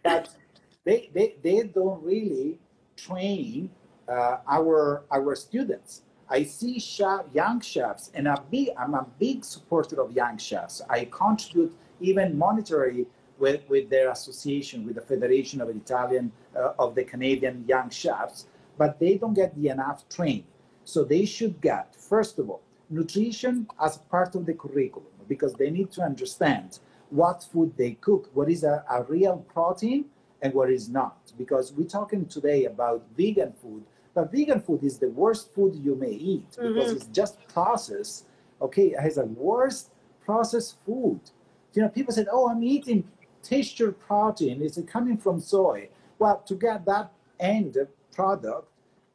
but 0.03 0.29
they, 0.85 1.09
they, 1.13 1.35
they 1.43 1.63
don't 1.63 2.01
really 2.03 2.59
train 2.95 3.69
uh, 4.07 4.37
our, 4.47 5.03
our 5.11 5.35
students. 5.35 6.01
I 6.29 6.43
see 6.43 6.79
chef, 6.79 7.21
young 7.33 7.61
chefs, 7.61 8.11
and 8.13 8.27
a 8.27 8.41
big, 8.49 8.69
I'm 8.77 8.93
a 8.93 9.05
big 9.19 9.43
supporter 9.43 10.01
of 10.01 10.11
young 10.13 10.37
chefs. 10.37 10.81
I 10.89 11.05
contribute 11.05 11.75
even 11.99 12.37
monetarily 12.37 13.05
with, 13.37 13.61
with 13.69 13.89
their 13.89 14.09
association, 14.11 14.85
with 14.85 14.95
the 14.95 15.01
Federation 15.01 15.61
of 15.61 15.69
Italian, 15.69 16.31
uh, 16.55 16.73
of 16.79 16.95
the 16.95 17.03
Canadian 17.03 17.65
Young 17.67 17.89
Chefs, 17.89 18.47
but 18.77 18.99
they 18.99 19.15
don't 19.15 19.33
get 19.33 19.55
the 19.55 19.69
enough 19.69 20.07
training. 20.09 20.45
So 20.85 21.03
they 21.03 21.25
should 21.25 21.61
get, 21.61 21.95
first 21.95 22.39
of 22.39 22.49
all, 22.49 22.61
nutrition 22.89 23.67
as 23.81 23.97
part 23.97 24.35
of 24.35 24.45
the 24.45 24.53
curriculum 24.53 25.07
because 25.27 25.53
they 25.53 25.69
need 25.69 25.91
to 25.91 26.01
understand 26.01 26.79
what 27.09 27.43
food 27.51 27.73
they 27.77 27.91
cook, 27.91 28.29
what 28.33 28.49
is 28.49 28.63
a, 28.63 28.83
a 28.89 29.03
real 29.03 29.37
protein 29.53 30.05
and 30.41 30.53
what 30.53 30.69
is 30.69 30.89
not. 30.89 31.31
Because 31.37 31.71
we're 31.71 31.87
talking 31.87 32.25
today 32.25 32.65
about 32.65 33.03
vegan 33.17 33.53
food, 33.61 33.83
but 34.13 34.31
vegan 34.31 34.61
food 34.61 34.83
is 34.83 34.99
the 34.99 35.09
worst 35.09 35.53
food 35.53 35.75
you 35.75 35.95
may 35.95 36.11
eat 36.11 36.49
because 36.51 36.89
mm-hmm. 36.89 36.97
it's 36.97 37.05
just 37.07 37.45
processed. 37.47 38.25
Okay, 38.61 38.87
it 38.87 38.99
has 38.99 39.17
a 39.17 39.25
worst 39.25 39.91
processed 40.23 40.77
food. 40.85 41.19
You 41.73 41.81
know, 41.81 41.89
people 41.89 42.13
said, 42.13 42.27
"Oh, 42.31 42.49
I'm 42.49 42.63
eating 42.63 43.03
textured 43.41 43.99
protein. 43.99 44.61
It's 44.61 44.79
coming 44.87 45.17
from 45.17 45.39
soy." 45.39 45.89
Well, 46.19 46.43
to 46.45 46.55
get 46.55 46.85
that 46.85 47.11
end 47.39 47.77
product, 48.13 48.67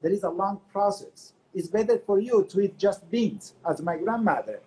there 0.02 0.12
is 0.12 0.24
a 0.24 0.30
long 0.30 0.60
process. 0.72 1.32
It's 1.54 1.68
better 1.68 1.98
for 2.04 2.18
you 2.18 2.44
to 2.50 2.60
eat 2.60 2.76
just 2.76 3.08
beans, 3.10 3.54
as 3.68 3.80
my 3.80 3.96
grandmother 3.96 4.60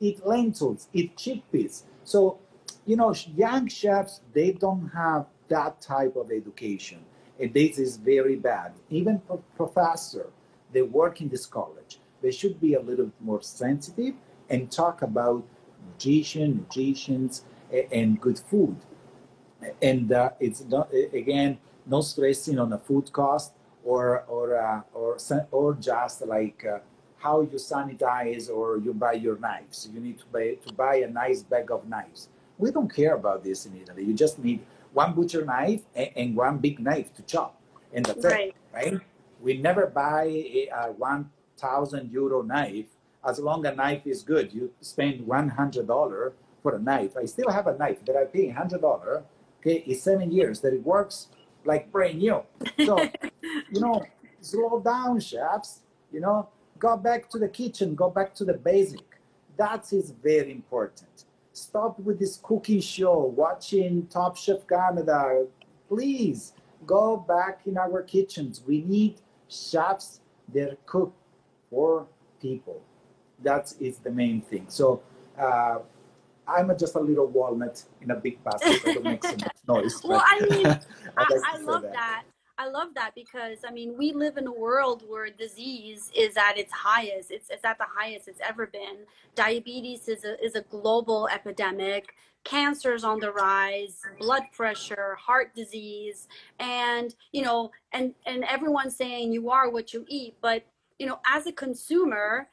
eat 0.00 0.24
lentils, 0.26 0.88
eat 0.92 1.16
chickpeas. 1.16 1.82
So, 2.04 2.38
you 2.86 2.96
know, 2.96 3.14
young 3.36 3.68
chefs, 3.68 4.20
they 4.32 4.52
don't 4.52 4.88
have 4.88 5.26
that 5.48 5.80
type 5.80 6.16
of 6.16 6.30
education. 6.30 7.00
And 7.40 7.52
this 7.54 7.78
is 7.78 7.96
very 7.96 8.36
bad. 8.36 8.72
Even 8.90 9.20
for 9.26 9.38
professor, 9.56 10.26
they 10.72 10.82
work 10.82 11.20
in 11.20 11.28
this 11.28 11.46
college. 11.46 11.98
They 12.22 12.32
should 12.32 12.60
be 12.60 12.74
a 12.74 12.80
little 12.80 13.10
more 13.20 13.42
sensitive 13.42 14.14
and 14.50 14.70
talk 14.70 15.02
about 15.02 15.44
nutrition, 15.86 16.56
nutritions, 16.56 17.44
and 17.92 18.20
good 18.20 18.38
food. 18.38 18.76
And 19.82 20.12
uh, 20.12 20.30
it's 20.40 20.64
not, 20.64 20.92
again, 21.12 21.58
no 21.86 22.00
stressing 22.00 22.58
on 22.58 22.70
the 22.70 22.78
food 22.78 23.12
cost 23.12 23.52
or 23.84 24.24
or 24.28 24.56
uh, 24.56 24.82
or 24.92 25.16
or 25.50 25.74
just 25.74 26.26
like 26.26 26.64
uh, 26.64 26.78
how 27.18 27.40
you 27.40 27.58
sanitize 27.58 28.50
or 28.50 28.78
you 28.78 28.92
buy 28.92 29.14
your 29.14 29.38
knives. 29.38 29.88
You 29.92 30.00
need 30.00 30.18
to 30.18 30.26
buy 30.26 30.56
to 30.66 30.72
buy 30.74 30.96
a 30.96 31.08
nice 31.08 31.42
bag 31.42 31.70
of 31.70 31.88
knives. 31.88 32.28
We 32.58 32.70
don't 32.70 32.92
care 32.92 33.14
about 33.14 33.42
this 33.42 33.66
in 33.66 33.76
Italy. 33.80 34.04
You 34.04 34.14
just 34.14 34.38
need 34.38 34.60
one 34.92 35.14
butcher 35.14 35.44
knife 35.44 35.82
and, 35.94 36.10
and 36.16 36.36
one 36.36 36.58
big 36.58 36.80
knife 36.80 37.14
to 37.14 37.22
chop, 37.22 37.60
and 37.92 38.04
that's 38.04 38.24
right. 38.24 38.48
it. 38.48 38.54
Right? 38.74 39.00
We 39.40 39.58
never 39.58 39.86
buy 39.86 40.24
a, 40.24 40.68
a 40.72 40.92
one 40.92 41.30
thousand 41.56 42.10
euro 42.10 42.42
knife 42.42 42.86
as 43.26 43.38
long 43.38 43.66
as 43.66 43.72
a 43.72 43.76
knife 43.76 44.06
is 44.06 44.22
good. 44.22 44.52
You 44.52 44.72
spend 44.80 45.26
one 45.26 45.48
hundred 45.48 45.86
dollar 45.86 46.32
for 46.62 46.74
a 46.76 46.78
knife. 46.78 47.16
I 47.16 47.24
still 47.24 47.50
have 47.50 47.66
a 47.66 47.76
knife 47.76 48.04
that 48.06 48.16
I 48.16 48.24
pay 48.24 48.48
hundred 48.50 48.82
dollar. 48.82 49.24
Okay, 49.60 49.84
it's 49.86 50.02
seven 50.02 50.30
years 50.30 50.60
that 50.60 50.72
it 50.72 50.84
works 50.84 51.28
like 51.64 51.90
brand 51.90 52.18
new. 52.18 52.42
So 52.84 52.98
you 53.70 53.80
know, 53.80 54.02
slow 54.40 54.80
down, 54.80 55.20
chefs. 55.20 55.80
You 56.10 56.20
know, 56.20 56.48
Go 56.78 56.96
back 56.96 57.28
to 57.30 57.38
the 57.38 57.48
kitchen, 57.48 57.94
go 57.94 58.08
back 58.08 58.34
to 58.36 58.44
the 58.44 58.54
basic. 58.54 59.04
That 59.56 59.92
is 59.92 60.12
very 60.22 60.52
important. 60.52 61.24
Stop 61.58 61.98
with 61.98 62.20
this 62.20 62.38
cooking 62.40 62.80
show, 62.80 63.18
watching 63.36 64.06
Top 64.06 64.36
Chef 64.36 64.66
Canada. 64.66 65.46
Please 65.88 66.52
go 66.86 67.16
back 67.16 67.62
in 67.66 67.76
our 67.76 68.02
kitchens. 68.02 68.62
We 68.64 68.82
need 68.82 69.16
chefs 69.48 70.20
that 70.54 70.78
cook 70.86 71.12
for 71.68 72.06
people. 72.40 72.80
That 73.42 73.72
is 73.80 73.98
the 73.98 74.10
main 74.10 74.40
thing. 74.40 74.66
So 74.68 75.02
uh, 75.36 75.78
I'm 76.46 76.76
just 76.78 76.94
a 76.94 77.00
little 77.00 77.26
walnut 77.26 77.82
in 78.00 78.12
a 78.12 78.16
big 78.16 78.42
basket. 78.44 78.80
I 78.86 78.94
don't 78.94 79.22
so 79.22 79.30
much 79.30 79.42
noise. 79.66 80.00
well, 80.04 80.22
I 80.24 80.40
mean, 80.48 80.66
I, 81.16 81.22
like 81.22 81.42
I 81.44 81.58
love 81.58 81.82
that. 81.82 81.92
that. 81.92 82.22
I 82.58 82.68
love 82.68 82.88
that 82.94 83.14
because 83.14 83.58
I 83.66 83.70
mean 83.70 83.96
we 83.96 84.12
live 84.12 84.36
in 84.36 84.46
a 84.48 84.52
world 84.52 85.04
where 85.06 85.30
disease 85.30 86.10
is 86.14 86.36
at 86.36 86.58
its 86.58 86.72
highest. 86.72 87.30
It's, 87.30 87.48
it's 87.50 87.64
at 87.64 87.78
the 87.78 87.86
highest 87.88 88.26
it's 88.26 88.40
ever 88.46 88.66
been. 88.66 88.98
Diabetes 89.36 90.08
is 90.08 90.24
a 90.24 90.44
is 90.44 90.56
a 90.56 90.62
global 90.62 91.28
epidemic. 91.28 92.14
Cancer's 92.44 93.04
on 93.04 93.20
the 93.20 93.30
rise, 93.30 94.00
blood 94.18 94.42
pressure, 94.52 95.16
heart 95.20 95.54
disease, 95.54 96.28
and 96.58 97.14
you 97.32 97.42
know, 97.42 97.70
and 97.92 98.14
and 98.26 98.44
everyone's 98.44 98.96
saying 98.96 99.32
you 99.32 99.50
are 99.50 99.70
what 99.70 99.92
you 99.92 100.04
eat. 100.08 100.34
But 100.40 100.64
you 100.98 101.06
know, 101.06 101.20
as 101.26 101.46
a 101.46 101.52
consumer, 101.52 102.48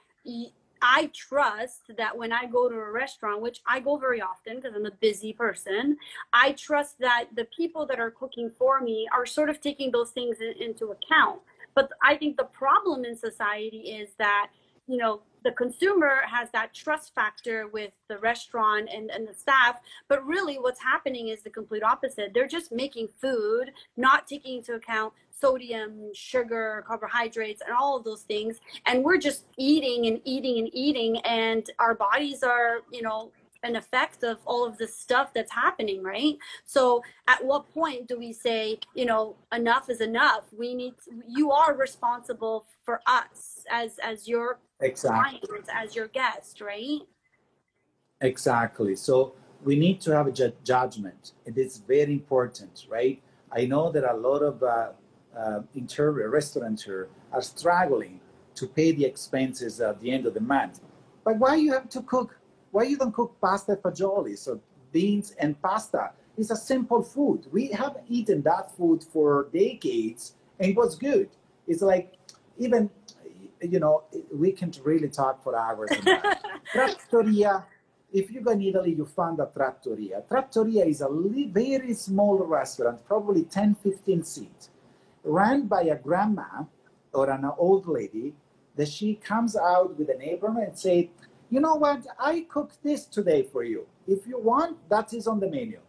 I 0.87 1.09
trust 1.15 1.91
that 1.97 2.15
when 2.15 2.31
I 2.31 2.45
go 2.45 2.69
to 2.69 2.75
a 2.75 2.91
restaurant, 2.91 3.41
which 3.41 3.59
I 3.65 3.79
go 3.79 3.97
very 3.97 4.21
often 4.21 4.57
because 4.57 4.75
I'm 4.75 4.85
a 4.85 4.91
busy 4.91 5.33
person, 5.33 5.97
I 6.31 6.51
trust 6.51 6.99
that 6.99 7.25
the 7.35 7.47
people 7.57 7.87
that 7.87 7.99
are 7.99 8.11
cooking 8.11 8.51
for 8.51 8.79
me 8.81 9.07
are 9.11 9.25
sort 9.25 9.49
of 9.49 9.59
taking 9.59 9.91
those 9.91 10.11
things 10.11 10.37
in, 10.41 10.53
into 10.61 10.91
account. 10.91 11.41
But 11.73 11.89
I 12.03 12.15
think 12.15 12.37
the 12.37 12.43
problem 12.45 13.03
in 13.03 13.17
society 13.17 13.97
is 13.99 14.09
that, 14.19 14.51
you 14.87 14.97
know, 14.97 15.23
the 15.45 15.51
consumer 15.51 16.21
has 16.25 16.49
that 16.51 16.73
trust 16.73 17.13
factor 17.13 17.67
with 17.67 17.91
the 18.09 18.17
restaurant 18.17 18.89
and, 18.91 19.11
and 19.11 19.27
the 19.27 19.33
staff 19.33 19.79
but 20.09 20.25
really 20.25 20.57
what's 20.57 20.81
happening 20.81 21.29
is 21.29 21.43
the 21.43 21.49
complete 21.49 21.83
opposite. 21.83 22.33
They're 22.33 22.47
just 22.47 22.71
making 22.71 23.09
food 23.21 23.71
not 23.95 24.25
taking 24.25 24.57
into 24.57 24.73
account 24.73 25.13
sodium 25.29 26.11
sugar 26.13 26.83
carbohydrates 26.87 27.61
and 27.61 27.75
all 27.79 27.95
of 27.95 28.03
those 28.03 28.23
things 28.23 28.59
and 28.87 29.03
we're 29.03 29.17
just 29.17 29.45
eating 29.57 30.07
and 30.07 30.19
eating 30.23 30.57
and 30.57 30.69
eating 30.73 31.17
and 31.19 31.69
our 31.77 31.93
bodies 31.93 32.41
are 32.41 32.79
you 32.91 33.03
know 33.03 33.31
an 33.65 33.75
effect 33.75 34.23
of 34.23 34.37
all 34.45 34.63
of 34.65 34.77
the 34.77 34.87
stuff 34.87 35.33
that's 35.33 35.51
happening 35.51 36.03
right? 36.03 36.35
So 36.65 37.03
at 37.27 37.43
what 37.43 37.67
point 37.73 38.07
do 38.07 38.17
we 38.17 38.31
say 38.31 38.79
you 38.93 39.05
know 39.05 39.35
enough 39.51 39.89
is 39.89 40.01
enough? 40.01 40.43
We 40.57 40.73
need 40.75 40.93
you 41.27 41.51
are 41.51 41.75
responsible 41.75 42.67
for 42.85 43.01
us 43.07 43.65
as 43.69 43.97
as 44.01 44.27
your 44.27 44.59
exactly. 44.79 45.39
client 45.47 45.69
as 45.73 45.95
your 45.95 46.07
guest 46.07 46.61
right? 46.61 46.99
Exactly. 48.21 48.95
So 48.95 49.33
we 49.63 49.75
need 49.75 49.99
to 50.01 50.11
have 50.11 50.27
a 50.27 50.31
ju- 50.31 50.53
judgment. 50.63 51.33
And 51.45 51.57
it 51.57 51.65
is 51.65 51.77
very 51.77 52.13
important 52.13 52.85
right? 52.89 53.21
I 53.51 53.65
know 53.65 53.91
that 53.91 54.03
a 54.03 54.15
lot 54.15 54.41
of 54.43 54.61
uh, 54.63 54.89
uh, 55.37 55.61
interior 55.75 56.29
restaurateur 56.29 57.07
are 57.33 57.41
struggling 57.41 58.19
to 58.55 58.67
pay 58.67 58.91
the 58.91 59.05
expenses 59.05 59.81
at 59.81 59.99
the 59.99 60.11
end 60.11 60.25
of 60.25 60.33
the 60.33 60.39
month. 60.39 60.79
But 61.25 61.37
why 61.37 61.55
you 61.55 61.73
have 61.73 61.89
to 61.89 62.01
cook 62.03 62.39
why 62.75 62.83
you 62.83 62.97
don't 62.97 63.13
cook 63.13 63.39
pasta 63.39 63.77
fagioli? 63.77 64.37
So 64.37 64.59
beans 64.91 65.33
and 65.39 65.59
pasta 65.61 66.11
is 66.35 66.51
a 66.51 66.57
simple 66.57 67.01
food. 67.01 67.47
We 67.49 67.67
have 67.67 67.95
eaten 68.09 68.41
that 68.41 68.75
food 68.75 69.01
for 69.13 69.47
decades 69.53 70.33
and 70.59 70.71
it 70.71 70.75
was 70.75 70.95
good. 70.97 71.29
It's 71.67 71.81
like 71.81 72.07
even 72.57 72.89
you 73.61 73.79
know 73.79 74.03
we 74.43 74.51
can't 74.51 74.77
really 74.83 75.07
talk 75.07 75.41
for 75.41 75.55
hours. 75.57 75.89
trattoria. 76.73 77.65
If 78.11 78.29
you 78.31 78.41
go 78.41 78.51
in 78.51 78.61
Italy, 78.61 78.93
you 78.93 79.05
find 79.05 79.39
a 79.39 79.49
trattoria. 79.57 80.23
Trattoria 80.27 80.85
is 80.85 80.99
a 81.01 81.09
very 81.51 81.93
small 81.93 82.37
restaurant, 82.37 83.05
probably 83.05 83.43
10, 83.43 83.75
15 83.75 84.23
seats, 84.23 84.69
run 85.23 85.67
by 85.67 85.83
a 85.83 85.95
grandma 85.95 86.63
or 87.13 87.29
an 87.29 87.45
old 87.57 87.87
lady 87.87 88.33
that 88.75 88.87
she 88.87 89.15
comes 89.15 89.55
out 89.55 89.97
with 89.97 90.09
an 90.09 90.21
apron 90.21 90.57
and 90.57 90.77
say, 90.77 91.09
you 91.49 91.59
know 91.59 91.75
what? 91.75 92.05
I 92.19 92.45
cooked 92.49 92.83
this 92.83 93.05
today 93.05 93.43
for 93.43 93.63
you. 93.63 93.85
If 94.07 94.27
you 94.27 94.39
want, 94.39 94.77
that 94.89 95.13
is 95.13 95.27
on 95.27 95.39
the 95.39 95.49
menu. 95.49 95.79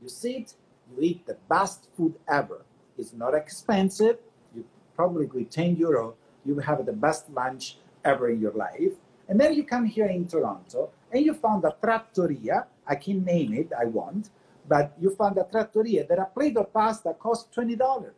You 0.00 0.08
sit, 0.08 0.54
you 0.90 1.02
eat 1.02 1.26
the 1.26 1.36
best 1.48 1.88
food 1.96 2.14
ever. 2.28 2.64
It's 2.98 3.12
not 3.12 3.34
expensive. 3.34 4.18
You 4.54 4.64
probably 4.94 5.26
with 5.26 5.50
10 5.50 5.76
euro, 5.76 6.14
you 6.44 6.58
have 6.58 6.84
the 6.86 6.92
best 6.92 7.30
lunch 7.30 7.78
ever 8.04 8.30
in 8.30 8.40
your 8.40 8.52
life. 8.52 8.92
And 9.28 9.40
then 9.40 9.54
you 9.54 9.64
come 9.64 9.86
here 9.86 10.06
in 10.06 10.26
Toronto 10.26 10.90
and 11.10 11.24
you 11.24 11.34
found 11.34 11.64
a 11.64 11.74
trattoria. 11.82 12.66
I 12.86 12.96
can 12.96 13.24
name 13.24 13.54
it, 13.54 13.70
I 13.78 13.84
won't, 13.86 14.30
but 14.68 14.92
you 15.00 15.14
found 15.14 15.38
a 15.38 15.44
trattoria 15.44 16.06
that 16.06 16.18
a 16.18 16.26
plate 16.26 16.56
of 16.56 16.72
pasta 16.72 17.14
costs 17.14 17.48
$20. 17.56 18.10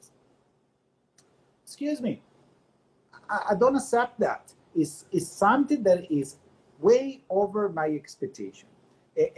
Excuse 1.62 2.00
me. 2.00 2.22
I, 3.28 3.50
I 3.50 3.54
don't 3.54 3.76
accept 3.76 4.18
that. 4.20 4.52
It's, 4.74 5.04
it's 5.12 5.28
something 5.28 5.82
that 5.84 6.10
is 6.10 6.36
way 6.84 7.22
over 7.30 7.68
my 7.80 7.88
expectation. 8.00 8.68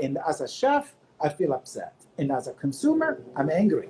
And 0.03 0.19
as 0.29 0.41
a 0.41 0.49
chef, 0.49 0.95
I 1.25 1.29
feel 1.29 1.53
upset. 1.53 1.95
And 2.19 2.33
as 2.33 2.49
a 2.49 2.55
consumer, 2.65 3.23
I'm 3.37 3.51
angry. 3.51 3.89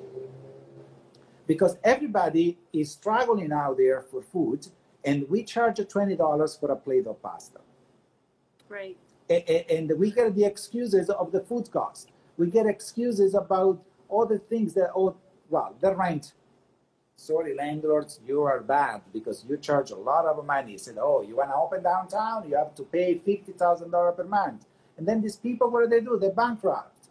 Because 1.46 1.76
everybody 1.82 2.58
is 2.72 2.90
struggling 2.90 3.52
out 3.52 3.76
there 3.78 4.02
for 4.10 4.20
food, 4.20 4.66
and 5.04 5.18
we 5.28 5.42
charge 5.42 5.78
$20 5.78 6.60
for 6.60 6.70
a 6.72 6.76
plate 6.76 7.06
of 7.06 7.22
pasta. 7.22 7.60
Right. 8.68 8.98
And 9.78 9.92
we 9.98 10.10
get 10.10 10.34
the 10.34 10.44
excuses 10.44 11.08
of 11.08 11.32
the 11.32 11.40
food 11.40 11.70
cost. 11.70 12.10
We 12.36 12.46
get 12.50 12.66
excuses 12.66 13.34
about 13.34 13.82
all 14.08 14.26
the 14.26 14.38
things 14.38 14.74
that, 14.74 14.90
oh, 14.94 15.16
well, 15.48 15.74
the 15.80 15.94
rent. 15.94 16.34
Sorry, 17.16 17.54
landlords, 17.54 18.20
you 18.26 18.42
are 18.42 18.60
bad 18.60 19.00
because 19.12 19.44
you 19.48 19.56
charge 19.56 19.90
a 19.90 19.96
lot 19.96 20.26
of 20.26 20.44
money. 20.44 20.72
You 20.72 20.78
said, 20.78 20.96
oh, 21.00 21.22
you 21.22 21.36
want 21.36 21.48
to 21.50 21.56
open 21.56 21.82
downtown? 21.82 22.48
You 22.48 22.56
have 22.56 22.74
to 22.76 22.82
pay 22.84 23.18
$50,000 23.26 24.16
per 24.16 24.24
month. 24.24 24.66
And 24.98 25.08
then 25.08 25.22
these 25.22 25.36
people, 25.36 25.70
what 25.70 25.84
do 25.84 25.88
they 25.88 26.04
do? 26.04 26.18
They 26.18 26.30
bankrupt. 26.30 27.08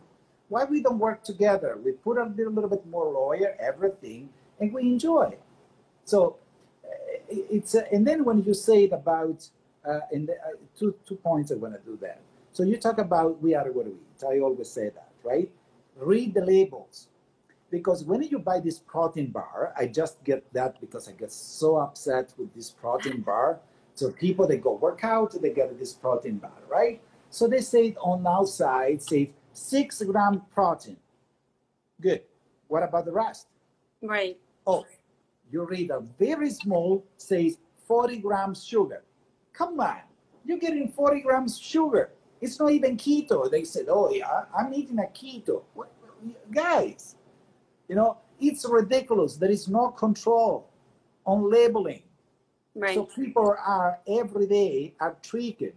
Why 0.47 0.63
we 0.65 0.81
don't 0.81 0.99
work 0.99 1.23
together? 1.23 1.77
We 1.83 1.93
put 1.93 2.17
a 2.17 2.25
little, 2.25 2.53
little 2.53 2.69
bit 2.69 2.85
more 2.85 3.11
lawyer, 3.11 3.55
everything, 3.59 4.29
and 4.59 4.71
we 4.71 4.83
enjoy. 4.83 5.35
So 6.05 6.37
it's 7.29 7.75
uh, 7.75 7.85
and 7.91 8.05
then 8.05 8.23
when 8.23 8.43
you 8.43 8.53
say 8.53 8.83
it 8.85 8.93
about 8.93 9.47
uh, 9.87 10.01
and 10.11 10.29
uh, 10.29 10.33
two 10.77 10.95
two 11.07 11.15
points 11.15 11.51
I 11.51 11.55
want 11.55 11.73
to 11.73 11.79
do 11.79 11.97
that. 12.01 12.21
So 12.51 12.63
you 12.63 12.77
talk 12.77 12.99
about 12.99 13.41
we 13.41 13.55
are 13.55 13.71
what 13.71 13.85
we 13.85 13.93
eat. 13.93 14.23
I 14.23 14.39
always 14.39 14.69
say 14.69 14.89
that, 14.89 15.09
right? 15.23 15.49
Read 15.97 16.33
the 16.33 16.45
labels 16.45 17.07
because 17.75 18.05
when 18.05 18.21
you 18.23 18.39
buy 18.39 18.61
this 18.61 18.79
protein 18.79 19.31
bar, 19.31 19.73
I 19.77 19.87
just 19.87 20.23
get 20.23 20.41
that 20.53 20.79
because 20.79 21.09
I 21.09 21.11
get 21.11 21.29
so 21.29 21.75
upset 21.75 22.33
with 22.37 22.53
this 22.55 22.69
protein 22.71 23.19
bar. 23.19 23.59
So 23.95 24.11
people 24.11 24.47
they 24.47 24.59
go 24.59 24.75
work 24.75 25.03
out, 25.03 25.35
they 25.41 25.49
get 25.49 25.77
this 25.77 25.91
protein 25.91 26.37
bar, 26.37 26.57
right? 26.69 27.01
So 27.29 27.49
they 27.49 27.59
say 27.59 27.87
it 27.87 27.97
on 27.97 28.25
outside, 28.25 29.01
say 29.01 29.33
six 29.51 30.01
gram 30.03 30.43
protein. 30.53 30.95
Good. 31.99 32.21
What 32.69 32.83
about 32.83 33.03
the 33.03 33.11
rest? 33.11 33.47
Right. 34.01 34.37
Oh, 34.65 34.85
you 35.51 35.65
read 35.65 35.91
a 35.91 35.99
very 36.17 36.51
small 36.51 37.03
says 37.17 37.57
40 37.89 38.19
grams 38.19 38.65
sugar. 38.65 39.03
Come 39.51 39.81
on, 39.81 39.99
you're 40.45 40.59
getting 40.59 40.87
40 40.87 41.19
grams 41.19 41.59
sugar. 41.59 42.11
It's 42.39 42.57
not 42.57 42.71
even 42.71 42.95
keto. 42.95 43.51
They 43.51 43.65
said, 43.65 43.87
oh 43.89 44.09
yeah, 44.13 44.45
I'm 44.57 44.73
eating 44.73 44.99
a 44.99 45.09
keto. 45.19 45.63
What? 45.73 45.91
Guys, 46.51 47.15
you 47.87 47.95
know, 47.95 48.17
it's 48.39 48.67
ridiculous. 48.67 49.37
There 49.37 49.51
is 49.51 49.67
no 49.67 49.89
control 49.89 50.69
on 51.25 51.49
labeling. 51.49 52.03
Right. 52.73 52.95
So 52.95 53.05
people 53.05 53.55
are 53.65 53.99
every 54.07 54.47
day 54.47 54.93
are 54.99 55.15
treated. 55.21 55.73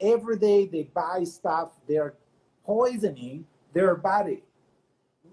Every 0.00 0.38
day 0.38 0.66
they 0.66 0.84
buy 0.84 1.24
stuff, 1.24 1.70
they're 1.88 2.14
poisoning 2.64 3.46
their 3.72 3.94
body. 3.94 4.42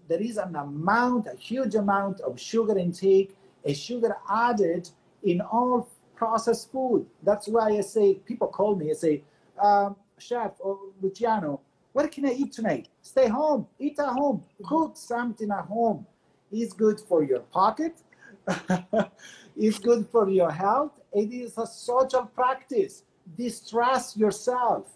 There 0.07 0.21
is 0.21 0.37
an 0.37 0.55
amount, 0.55 1.27
a 1.27 1.35
huge 1.37 1.75
amount 1.75 2.19
of 2.21 2.39
sugar 2.39 2.77
intake, 2.77 3.35
a 3.63 3.73
sugar 3.73 4.15
added 4.29 4.89
in 5.23 5.41
all 5.41 5.89
processed 6.15 6.71
food. 6.71 7.05
That's 7.23 7.47
why 7.47 7.69
I 7.69 7.81
say, 7.81 8.15
people 8.15 8.47
call 8.47 8.75
me 8.75 8.89
and 8.89 8.97
say, 8.97 9.23
um, 9.61 9.95
Chef 10.17 10.51
or 10.59 10.79
Luciano, 11.01 11.61
what 11.93 12.11
can 12.11 12.25
I 12.25 12.31
eat 12.33 12.51
tonight? 12.51 12.89
Stay 13.01 13.27
home, 13.27 13.67
eat 13.79 13.99
at 13.99 14.09
home, 14.09 14.43
cook 14.65 14.97
something 14.97 15.49
at 15.51 15.65
home. 15.65 16.05
It's 16.51 16.73
good 16.73 16.99
for 16.99 17.23
your 17.23 17.39
pocket, 17.39 17.95
it's 19.55 19.79
good 19.79 20.07
for 20.11 20.29
your 20.29 20.51
health. 20.51 20.99
It 21.13 21.31
is 21.31 21.57
a 21.57 21.65
social 21.67 22.25
practice. 22.25 23.03
Distress 23.37 24.17
yourself. 24.17 24.87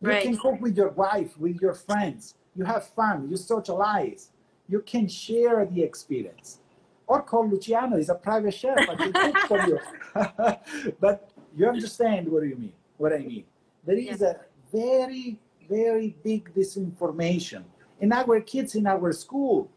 You 0.00 0.08
Right. 0.10 0.22
can 0.22 0.36
cook 0.36 0.60
with 0.60 0.76
your 0.76 0.90
wife, 0.90 1.38
with 1.38 1.60
your 1.60 1.74
friends. 1.74 2.34
You 2.54 2.64
have 2.64 2.84
fun, 2.88 3.28
you 3.30 3.36
socialize. 3.36 4.30
You 4.68 4.80
can 4.80 5.08
share 5.08 5.64
the 5.66 5.82
experience. 5.82 6.58
Or 7.06 7.22
call 7.22 7.48
Luciano, 7.48 7.96
he's 7.96 8.08
a 8.08 8.14
private 8.14 8.54
chef. 8.54 8.78
I 8.88 8.94
can 8.94 9.12
cook 9.12 9.36
for 9.48 9.66
you. 9.66 9.78
but 11.00 11.30
you 11.56 11.66
understand 11.66 12.28
what 12.30 12.42
you 12.44 12.56
mean, 12.56 12.72
what 12.98 13.12
I 13.12 13.18
mean. 13.18 13.44
There 13.84 13.96
is 13.96 14.22
a 14.22 14.40
very, 14.72 15.38
very 15.70 16.16
big 16.24 16.52
disinformation. 16.54 17.62
In 18.00 18.12
our 18.12 18.40
kids 18.40 18.74
in 18.74 18.86
our 18.86 19.12
school, 19.12 19.70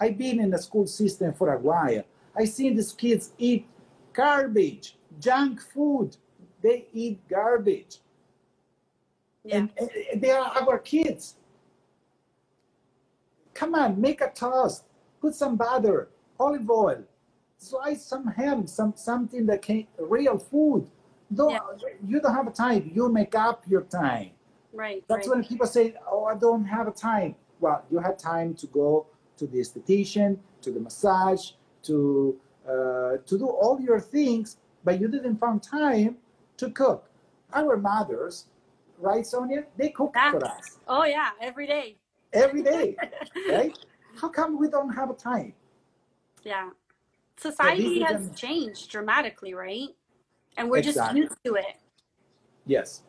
I've 0.00 0.16
been 0.18 0.40
in 0.40 0.50
the 0.50 0.58
school 0.58 0.86
system 0.86 1.32
for 1.34 1.52
a 1.52 1.58
while. 1.58 2.04
I 2.36 2.44
seen 2.46 2.74
these 2.76 2.92
kids 2.92 3.32
eat 3.38 3.66
garbage, 4.12 4.96
junk 5.20 5.60
food. 5.60 6.16
They 6.62 6.86
eat 6.92 7.18
garbage. 7.28 7.98
Yeah. 9.44 9.56
And, 9.58 9.70
and 10.12 10.20
they 10.22 10.30
are 10.30 10.50
our 10.62 10.78
kids. 10.78 11.34
Come 13.52 13.74
on, 13.74 14.00
make 14.00 14.20
a 14.20 14.30
toast, 14.30 14.84
put 15.20 15.34
some 15.34 15.56
butter, 15.56 16.08
olive 16.40 16.68
oil, 16.68 17.04
slice 17.58 18.02
some 18.04 18.26
ham, 18.26 18.66
some 18.66 18.94
something 18.96 19.46
that 19.46 19.62
can 19.62 19.86
real 19.98 20.38
food. 20.38 20.90
Don't 21.32 21.50
Yeah. 21.52 21.60
you 22.06 22.20
don't 22.20 22.34
have 22.34 22.52
time. 22.54 22.90
You 22.94 23.08
make 23.12 23.34
up 23.34 23.62
your 23.68 23.82
time. 23.82 24.30
Right. 24.74 25.04
That's 25.08 25.28
right. 25.28 25.36
when 25.36 25.44
people 25.44 25.66
say, 25.66 25.94
"Oh, 26.10 26.24
I 26.24 26.34
don't 26.34 26.64
have 26.64 26.88
a 26.88 26.90
time." 26.90 27.36
Well, 27.60 27.84
you 27.90 27.98
had 27.98 28.18
time 28.18 28.54
to 28.56 28.66
go 28.66 29.06
to 29.36 29.46
the 29.46 29.58
esthetician, 29.58 30.38
to 30.62 30.70
the 30.70 30.80
massage, 30.80 31.52
to 31.84 32.38
uh, 32.68 33.18
to 33.24 33.38
do 33.38 33.46
all 33.46 33.80
your 33.80 34.00
things, 34.00 34.56
but 34.84 35.00
you 35.00 35.08
didn't 35.08 35.36
find 35.38 35.62
time 35.62 36.16
to 36.56 36.70
cook. 36.70 37.08
Our 37.52 37.76
mothers, 37.76 38.46
right, 38.98 39.24
Sonia? 39.24 39.64
They 39.76 39.90
cook 39.90 40.12
Yeah. 40.14 40.30
for 40.32 40.44
us 40.44 40.78
Oh 40.88 41.04
yeah, 41.04 41.30
every 41.40 41.66
day. 41.66 41.96
every 42.32 42.62
day, 42.62 42.96
right? 43.50 43.78
How 44.20 44.28
come 44.28 44.58
we 44.58 44.68
don't 44.68 44.90
have 44.90 45.10
a 45.10 45.14
time? 45.14 45.54
Yeah. 46.42 46.70
Society 47.36 48.02
is 48.02 48.08
has 48.08 48.30
changed 48.34 48.90
dramatically, 48.90 49.54
right? 49.54 49.88
And 50.56 50.70
we're 50.70 50.82
just 50.82 51.00
used 51.14 51.36
to 51.44 51.54
it. 51.54 51.76
Yes. 52.66 53.02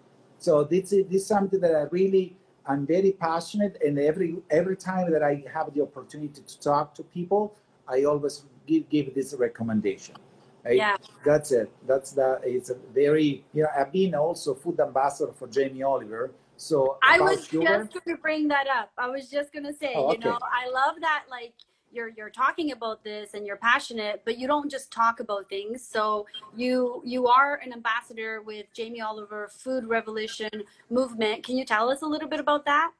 So 0.45 0.63
this 0.63 0.93
is, 0.93 1.07
this 1.07 1.23
is 1.23 1.27
something 1.27 1.59
that 1.61 1.75
I 1.75 1.83
really 1.89 2.37
I'm 2.67 2.85
very 2.85 3.13
passionate, 3.13 3.81
and 3.83 3.97
every 3.97 4.37
every 4.51 4.77
time 4.77 5.11
that 5.11 5.23
I 5.23 5.43
have 5.51 5.73
the 5.73 5.81
opportunity 5.81 6.41
to 6.41 6.59
talk 6.59 6.93
to 6.95 7.03
people, 7.17 7.55
I 7.87 8.03
always 8.03 8.43
give 8.67 8.87
give 8.89 9.15
this 9.15 9.33
recommendation. 9.33 10.15
Right? 10.63 10.77
Yeah. 10.77 10.97
That's 11.23 11.51
it. 11.51 11.71
That's 11.87 12.11
the. 12.11 12.39
It's 12.43 12.69
a 12.69 12.77
very 12.93 13.43
you 13.53 13.63
know 13.63 13.69
I've 13.75 13.91
been 13.91 14.13
also 14.13 14.53
food 14.53 14.79
ambassador 14.79 15.33
for 15.33 15.47
Jamie 15.47 15.81
Oliver. 15.81 16.31
So 16.57 16.97
I 17.01 17.19
was 17.19 17.47
sugar, 17.47 17.65
just 17.65 17.93
going 17.93 18.15
to 18.15 18.21
bring 18.21 18.47
that 18.49 18.67
up. 18.67 18.91
I 18.99 19.07
was 19.09 19.29
just 19.29 19.51
going 19.51 19.65
to 19.65 19.73
say, 19.73 19.93
Oh, 19.95 20.11
you 20.13 20.19
know. 20.19 20.37
I 20.61 20.69
love 20.69 20.95
that 21.01 21.23
like 21.29 21.53
you're 21.95 22.09
you're 22.09 22.29
talking 22.29 22.71
about 22.71 23.03
this 23.03 23.33
and 23.33 23.47
you're 23.47 23.55
passionate, 23.55 24.21
but 24.25 24.37
you 24.37 24.47
don't 24.47 24.69
just 24.69 24.91
talk 24.91 25.19
about 25.19 25.49
things. 25.49 25.87
So 25.87 26.27
you 26.55 27.01
you 27.05 27.27
are 27.27 27.55
an 27.63 27.71
ambassador 27.73 28.41
with 28.41 28.65
Jamie 28.73 29.01
Oliver 29.01 29.47
Food 29.47 29.85
Revolution 29.87 30.51
movement. 30.89 31.43
Can 31.43 31.57
you 31.57 31.65
tell 31.65 31.89
us 31.89 32.01
a 32.01 32.05
little 32.05 32.27
bit 32.27 32.39
about 32.39 32.65
that? 32.65 32.91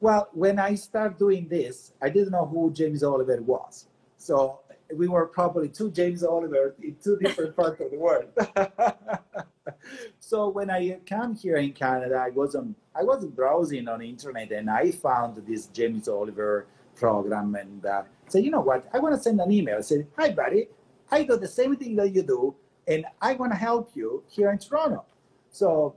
Well, 0.00 0.28
when 0.32 0.58
I 0.58 0.76
started 0.76 1.18
doing 1.18 1.48
this, 1.48 1.92
I 2.00 2.08
didn't 2.08 2.30
know 2.30 2.46
who 2.46 2.72
James 2.72 3.02
Oliver 3.02 3.42
was. 3.42 3.86
So 4.16 4.60
we 4.94 5.08
were 5.08 5.26
probably 5.26 5.68
two 5.68 5.90
James 5.90 6.22
Oliver 6.22 6.74
in 6.82 6.96
two 7.02 7.18
different 7.18 7.54
parts 7.56 7.80
of 7.80 7.90
the 7.90 7.98
world. 7.98 8.30
so 10.18 10.48
when 10.48 10.70
I 10.70 11.00
came 11.04 11.34
here 11.34 11.56
in 11.56 11.72
Canada, 11.72 12.16
I 12.16 12.30
was 12.30 12.54
on, 12.54 12.74
I 12.94 13.02
was 13.02 13.26
browsing 13.26 13.88
on 13.88 14.00
the 14.00 14.08
internet 14.08 14.50
and 14.52 14.70
I 14.70 14.90
found 14.90 15.42
this 15.46 15.66
James 15.66 16.08
Oliver 16.08 16.66
program 16.96 17.54
and 17.54 17.84
uh, 17.86 18.02
said, 18.28 18.44
you 18.44 18.50
know 18.50 18.60
what? 18.60 18.88
I 18.92 18.98
want 18.98 19.14
to 19.14 19.20
send 19.20 19.40
an 19.40 19.50
email. 19.50 19.82
Said, 19.82 20.06
hi, 20.16 20.30
buddy. 20.30 20.68
I 21.10 21.24
do 21.24 21.36
the 21.36 21.48
same 21.48 21.76
thing 21.76 21.96
that 21.96 22.14
you 22.14 22.22
do, 22.22 22.54
and 22.86 23.04
I 23.20 23.34
want 23.34 23.52
to 23.52 23.58
help 23.58 23.90
you 23.94 24.22
here 24.28 24.50
in 24.52 24.58
Toronto. 24.58 25.04
So 25.50 25.96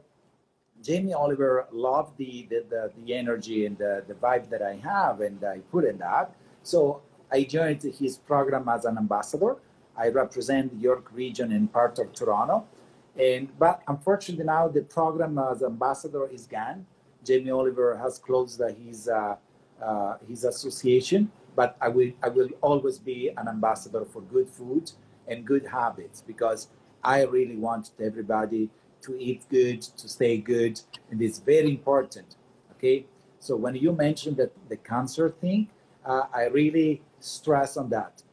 Jamie 0.82 1.13
Oliver 1.13 1.67
loved 1.71 2.17
the 2.17 2.47
the, 2.49 2.65
the, 2.69 2.91
the 2.97 3.13
energy 3.13 3.65
and 3.65 3.77
the, 3.77 4.03
the 4.08 4.15
vibe 4.15 4.49
that 4.49 4.62
I 4.62 4.75
have, 4.75 5.21
and 5.21 5.43
I 5.43 5.60
put 5.71 5.86
in 5.86 5.97
that. 5.99 6.36
So 6.63 7.01
I 7.32 7.43
joined 7.43 7.84
his 7.84 8.17
program 8.17 8.67
as 8.69 8.86
an 8.86 8.97
ambassador. 8.97 9.58
I 9.95 10.10
represent 10.10 10.73
York 10.79 11.12
region 11.13 11.51
and 11.51 11.71
part 11.71 11.99
of 11.99 12.13
Toronto. 12.13 12.65
And 13.15 13.47
but 13.60 13.82
unfortunately 13.88 14.45
now 14.45 14.67
the 14.67 14.82
program 14.82 15.38
as 15.38 15.63
ambassador 15.63 16.27
is 16.27 16.47
gone. 16.47 16.86
Jamie 17.23 17.51
Oliver 17.51 17.97
has 17.97 18.17
closed 18.17 18.60
uh, 18.62 18.67
his 18.67 19.08
uh, 19.08 19.36
uh, 19.81 20.15
his 20.27 20.43
association, 20.43 21.31
but 21.55 21.77
I 21.81 21.89
will 21.89 22.12
I 22.21 22.29
will 22.29 22.49
always 22.62 22.97
be 22.97 23.29
an 23.38 23.47
ambassador 23.47 24.05
for 24.05 24.21
good 24.21 24.49
food 24.49 24.91
and 25.27 25.45
good 25.45 25.65
habits 25.65 26.21
because 26.25 26.69
I 27.03 27.23
really 27.23 27.55
want 27.55 27.91
everybody 28.01 28.69
to 29.01 29.19
eat 29.19 29.43
good, 29.49 29.81
to 29.81 30.07
stay 30.07 30.38
good, 30.38 30.79
and 31.12 31.21
it's 31.21 31.39
very 31.39 31.69
important. 31.69 32.36
Okay, 32.73 33.05
so 33.39 33.55
when 33.55 33.75
you 33.75 33.91
mentioned 33.91 34.38
that 34.38 34.51
the 34.69 34.77
cancer 34.77 35.29
thing, 35.29 35.67
uh, 36.05 36.23
I 36.33 36.45
really 36.45 37.01
stress 37.19 37.77
on 37.77 37.89
that. 37.89 38.23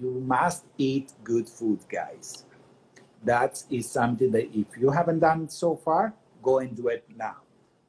You 0.00 0.22
must 0.26 0.64
eat 0.78 1.12
good 1.22 1.48
food, 1.48 1.80
guys. 1.88 2.44
That 3.22 3.62
is 3.68 3.90
something 3.90 4.30
that 4.32 4.48
if 4.56 4.78
you 4.78 4.90
haven't 4.90 5.20
done 5.20 5.48
so 5.48 5.76
far, 5.76 6.14
go 6.42 6.58
and 6.58 6.74
do 6.74 6.88
it 6.88 7.04
now. 7.14 7.36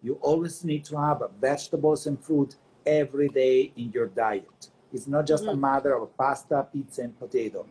You 0.02 0.18
always 0.22 0.64
need 0.64 0.84
to 0.86 0.98
have 0.98 1.22
vegetables 1.40 2.08
and 2.08 2.20
fruit 2.20 2.56
every 2.86 3.30
day 3.30 3.72
in 3.76 3.92
your 3.92 4.08
diet. 4.08 4.70
It's 4.94 5.08
not 5.08 5.28
just 5.28 5.44
mm-hmm. 5.44 5.54
a 5.54 5.72
matter 5.72 5.96
of 5.96 6.16
pasta, 6.18 6.68
pizza, 6.72 7.04
and 7.04 7.18
potato 7.18 7.66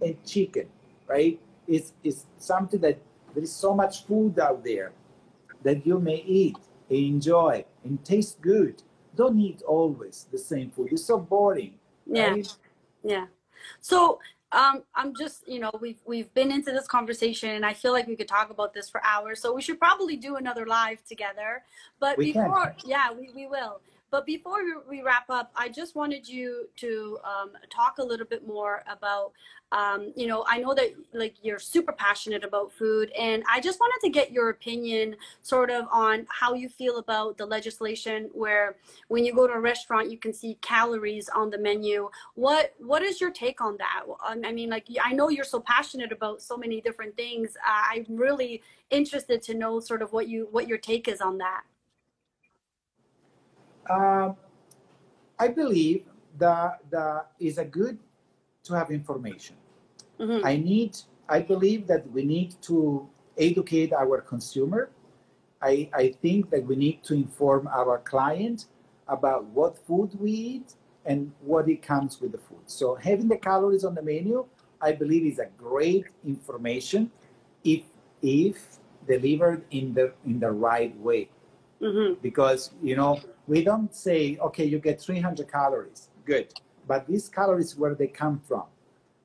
and 0.00 0.22
chicken, 0.24 0.68
right? 1.06 1.40
It's, 1.68 1.92
it's 2.02 2.26
something 2.38 2.80
that 2.80 2.98
there 3.34 3.42
is 3.42 3.52
so 3.52 3.74
much 3.74 4.06
food 4.06 4.38
out 4.38 4.64
there 4.64 4.92
that 5.62 5.86
you 5.86 5.98
may 5.98 6.22
eat, 6.26 6.56
and 6.88 6.98
enjoy, 6.98 7.64
and 7.84 8.04
taste 8.04 8.40
good. 8.40 8.82
Don't 9.16 9.38
eat 9.40 9.62
always 9.62 10.26
the 10.30 10.38
same 10.38 10.70
food. 10.70 10.88
It's 10.92 11.04
so 11.04 11.18
boring. 11.18 11.74
Right? 12.06 12.46
Yeah. 13.04 13.12
Yeah. 13.12 13.26
So 13.80 14.18
um, 14.54 14.82
I'm 14.94 15.14
just, 15.14 15.46
you 15.48 15.58
know, 15.58 15.70
we've 15.80 16.00
we've 16.06 16.32
been 16.34 16.52
into 16.52 16.70
this 16.70 16.86
conversation, 16.86 17.50
and 17.50 17.66
I 17.66 17.74
feel 17.74 17.92
like 17.92 18.06
we 18.06 18.16
could 18.16 18.28
talk 18.28 18.50
about 18.50 18.72
this 18.72 18.88
for 18.88 19.04
hours. 19.04 19.40
So 19.40 19.52
we 19.52 19.60
should 19.60 19.78
probably 19.78 20.16
do 20.16 20.36
another 20.36 20.64
live 20.64 21.04
together. 21.04 21.62
But 22.00 22.16
we 22.16 22.32
before, 22.32 22.74
can. 22.78 22.88
yeah, 22.88 23.12
we, 23.12 23.30
we 23.34 23.46
will. 23.46 23.80
But 24.14 24.26
before 24.26 24.60
we 24.88 25.02
wrap 25.02 25.28
up, 25.28 25.50
I 25.56 25.68
just 25.68 25.96
wanted 25.96 26.28
you 26.28 26.68
to 26.76 27.18
um, 27.24 27.50
talk 27.68 27.98
a 27.98 28.02
little 28.04 28.24
bit 28.24 28.46
more 28.46 28.84
about, 28.88 29.32
um, 29.72 30.12
you 30.14 30.28
know, 30.28 30.44
I 30.48 30.58
know 30.58 30.72
that 30.72 30.94
like 31.12 31.34
you're 31.42 31.58
super 31.58 31.90
passionate 31.90 32.44
about 32.44 32.70
food, 32.70 33.10
and 33.18 33.42
I 33.50 33.60
just 33.60 33.80
wanted 33.80 33.98
to 34.06 34.12
get 34.12 34.30
your 34.30 34.50
opinion, 34.50 35.16
sort 35.42 35.68
of, 35.68 35.86
on 35.90 36.28
how 36.28 36.54
you 36.54 36.68
feel 36.68 36.98
about 36.98 37.38
the 37.38 37.44
legislation 37.44 38.30
where 38.32 38.76
when 39.08 39.24
you 39.24 39.34
go 39.34 39.48
to 39.48 39.54
a 39.54 39.58
restaurant 39.58 40.12
you 40.12 40.16
can 40.16 40.32
see 40.32 40.58
calories 40.60 41.28
on 41.28 41.50
the 41.50 41.58
menu. 41.58 42.08
What 42.36 42.72
what 42.78 43.02
is 43.02 43.20
your 43.20 43.32
take 43.32 43.60
on 43.60 43.76
that? 43.78 44.04
I 44.22 44.52
mean, 44.52 44.70
like 44.70 44.86
I 45.02 45.12
know 45.12 45.28
you're 45.28 45.44
so 45.44 45.58
passionate 45.58 46.12
about 46.12 46.40
so 46.40 46.56
many 46.56 46.80
different 46.80 47.16
things. 47.16 47.56
Uh, 47.56 47.82
I'm 47.96 48.06
really 48.10 48.62
interested 48.90 49.42
to 49.42 49.54
know 49.54 49.80
sort 49.80 50.02
of 50.02 50.12
what 50.12 50.28
you 50.28 50.46
what 50.52 50.68
your 50.68 50.78
take 50.78 51.08
is 51.08 51.20
on 51.20 51.38
that. 51.38 51.64
Uh, 53.88 54.32
I 55.38 55.48
believe 55.48 56.04
that 56.38 56.80
that 56.90 57.30
is 57.38 57.58
a 57.58 57.64
good 57.64 57.98
to 58.64 58.74
have 58.74 58.90
information. 58.90 59.56
Mm-hmm. 60.18 60.46
I 60.46 60.56
need. 60.56 60.96
I 61.28 61.40
believe 61.40 61.86
that 61.86 62.10
we 62.10 62.24
need 62.24 62.54
to 62.62 63.08
educate 63.38 63.92
our 63.92 64.20
consumer. 64.20 64.90
I, 65.62 65.88
I 65.94 66.14
think 66.20 66.50
that 66.50 66.64
we 66.66 66.76
need 66.76 67.02
to 67.04 67.14
inform 67.14 67.66
our 67.68 67.98
client 67.98 68.66
about 69.08 69.44
what 69.46 69.78
food 69.86 70.10
we 70.20 70.30
eat 70.30 70.74
and 71.06 71.32
what 71.40 71.68
it 71.68 71.82
comes 71.82 72.20
with 72.20 72.32
the 72.32 72.38
food. 72.38 72.64
So 72.66 72.94
having 72.94 73.28
the 73.28 73.36
calories 73.38 73.84
on 73.84 73.94
the 73.94 74.02
menu, 74.02 74.46
I 74.80 74.92
believe, 74.92 75.24
is 75.26 75.38
a 75.38 75.48
great 75.56 76.06
information 76.26 77.10
if 77.64 77.82
if 78.22 78.78
delivered 79.08 79.64
in 79.70 79.94
the 79.94 80.12
in 80.24 80.40
the 80.40 80.50
right 80.50 80.96
way. 80.98 81.28
Mm-hmm. 81.84 82.20
Because 82.22 82.70
you 82.82 82.96
know 82.96 83.20
we 83.46 83.62
don't 83.62 83.94
say, 83.94 84.38
okay, 84.40 84.64
you 84.64 84.78
get 84.78 85.00
300 85.00 85.50
calories, 85.50 86.08
good. 86.24 86.52
But 86.86 87.06
these 87.06 87.28
calories, 87.28 87.76
where 87.76 87.94
they 87.94 88.06
come 88.06 88.40
from? 88.46 88.64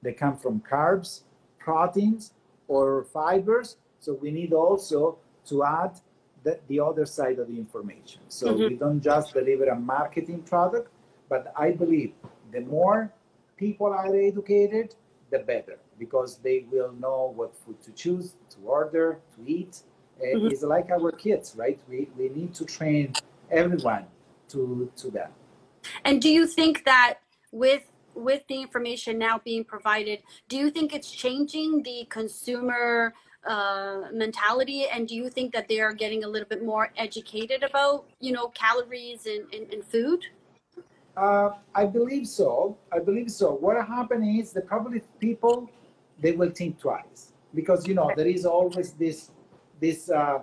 They 0.01 0.13
come 0.13 0.37
from 0.37 0.61
carbs, 0.61 1.23
proteins, 1.57 2.33
or 2.67 3.03
fibers. 3.05 3.77
So 3.99 4.13
we 4.13 4.31
need 4.31 4.53
also 4.53 5.17
to 5.47 5.63
add 5.63 5.99
the, 6.43 6.59
the 6.67 6.79
other 6.79 7.05
side 7.05 7.39
of 7.39 7.47
the 7.47 7.57
information. 7.57 8.21
So 8.29 8.47
mm-hmm. 8.47 8.67
we 8.69 8.75
don't 8.75 9.01
just 9.01 9.33
deliver 9.33 9.65
a 9.65 9.79
marketing 9.79 10.43
product, 10.43 10.89
but 11.27 11.53
I 11.57 11.71
believe 11.71 12.13
the 12.51 12.61
more 12.61 13.11
people 13.57 13.87
are 13.87 14.15
educated, 14.15 14.95
the 15.31 15.39
better, 15.39 15.77
because 15.97 16.37
they 16.37 16.65
will 16.71 16.93
know 16.93 17.33
what 17.35 17.55
food 17.55 17.81
to 17.83 17.91
choose, 17.91 18.35
to 18.51 18.57
order, 18.63 19.19
to 19.35 19.51
eat. 19.51 19.81
Mm-hmm. 20.21 20.47
It's 20.47 20.63
like 20.63 20.89
our 20.91 21.11
kids, 21.11 21.55
right? 21.57 21.79
We, 21.89 22.09
we 22.17 22.29
need 22.29 22.53
to 22.55 22.65
train 22.65 23.13
everyone 23.51 24.05
to 24.49 24.91
to 24.97 25.11
them. 25.11 25.31
And 26.05 26.21
do 26.21 26.29
you 26.29 26.45
think 26.45 26.85
that 26.85 27.19
with 27.51 27.83
with 28.15 28.43
the 28.47 28.61
information 28.61 29.17
now 29.17 29.39
being 29.43 29.63
provided, 29.63 30.19
do 30.49 30.57
you 30.57 30.69
think 30.69 30.93
it's 30.93 31.09
changing 31.09 31.83
the 31.83 32.05
consumer 32.09 33.13
uh, 33.47 34.01
mentality? 34.11 34.87
And 34.87 35.07
do 35.07 35.15
you 35.15 35.29
think 35.29 35.53
that 35.53 35.67
they 35.67 35.79
are 35.79 35.93
getting 35.93 36.23
a 36.23 36.27
little 36.27 36.47
bit 36.47 36.65
more 36.65 36.91
educated 36.97 37.63
about, 37.63 38.05
you 38.19 38.33
know, 38.33 38.49
calories 38.49 39.25
and, 39.25 39.45
and, 39.53 39.71
and 39.73 39.85
food? 39.85 40.25
Uh, 41.15 41.51
I 41.73 41.85
believe 41.85 42.27
so. 42.27 42.77
I 42.91 42.99
believe 42.99 43.31
so. 43.31 43.53
What 43.53 43.75
happened 43.87 44.39
is 44.39 44.51
that 44.53 44.67
probably 44.67 45.01
people 45.19 45.69
they 46.21 46.33
will 46.33 46.49
think 46.49 46.79
twice 46.79 47.31
because 47.55 47.87
you 47.87 47.93
know 47.93 48.11
there 48.15 48.27
is 48.27 48.45
always 48.45 48.91
this 48.93 49.31
this 49.79 50.09
uh, 50.09 50.39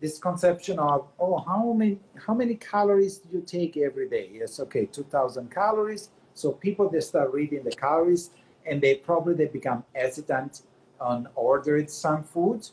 this 0.00 0.18
conception 0.18 0.78
of 0.78 1.06
oh 1.20 1.38
how 1.38 1.72
many 1.72 1.98
how 2.26 2.34
many 2.34 2.54
calories 2.54 3.18
do 3.18 3.28
you 3.36 3.42
take 3.42 3.76
every 3.76 4.08
day? 4.08 4.30
Yes 4.32 4.60
okay 4.60 4.86
2000 4.86 5.50
calories. 5.50 6.10
So 6.34 6.52
people 6.52 6.88
they 6.88 7.00
start 7.00 7.32
reading 7.32 7.62
the 7.62 7.70
calories 7.70 8.30
and 8.66 8.80
they 8.80 8.96
probably 8.96 9.34
they 9.34 9.46
become 9.46 9.84
hesitant 9.94 10.62
on 11.00 11.28
ordering 11.34 11.88
some 11.88 12.22
food 12.22 12.68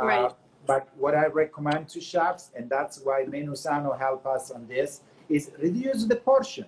uh, 0.00 0.04
right. 0.06 0.32
But 0.64 0.88
what 0.96 1.14
i 1.16 1.26
recommend 1.26 1.88
to 1.88 2.00
chefs 2.00 2.50
and 2.56 2.70
that's 2.70 3.00
why 3.02 3.24
Menusano 3.24 3.98
help 3.98 4.26
us 4.26 4.50
on 4.50 4.66
this 4.68 5.00
is 5.28 5.50
reduce 5.58 6.04
the 6.04 6.16
portion. 6.16 6.66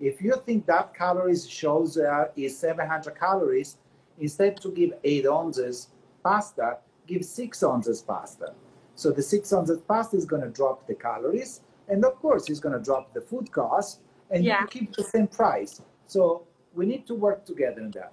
If 0.00 0.20
you 0.22 0.34
think 0.46 0.66
that 0.66 0.94
calories 0.94 1.48
shows 1.48 1.98
uh, 1.98 2.28
is 2.36 2.58
700 2.58 3.18
calories 3.18 3.76
instead 4.18 4.60
to 4.62 4.70
give 4.70 4.92
8 5.04 5.26
ounces 5.26 5.88
pasta 6.22 6.78
give 7.12 7.24
6 7.24 7.62
ounces 7.62 8.02
pasta 8.02 8.54
so 9.00 9.10
the 9.10 9.22
six 9.22 9.50
ounces 9.54 9.80
pasta 9.80 10.14
is 10.18 10.26
going 10.26 10.42
to 10.42 10.50
drop 10.50 10.86
the 10.86 10.94
calories, 10.94 11.62
and 11.88 12.04
of 12.04 12.16
course, 12.16 12.50
it's 12.50 12.60
going 12.60 12.76
to 12.78 12.84
drop 12.84 13.14
the 13.14 13.22
food 13.22 13.50
cost, 13.50 14.00
and 14.30 14.44
yeah. 14.44 14.60
you 14.60 14.66
keep 14.66 14.94
the 14.94 15.02
same 15.02 15.26
price. 15.26 15.80
So 16.06 16.46
we 16.74 16.84
need 16.84 17.06
to 17.06 17.14
work 17.14 17.46
together 17.46 17.80
in 17.80 17.92
that. 17.92 18.12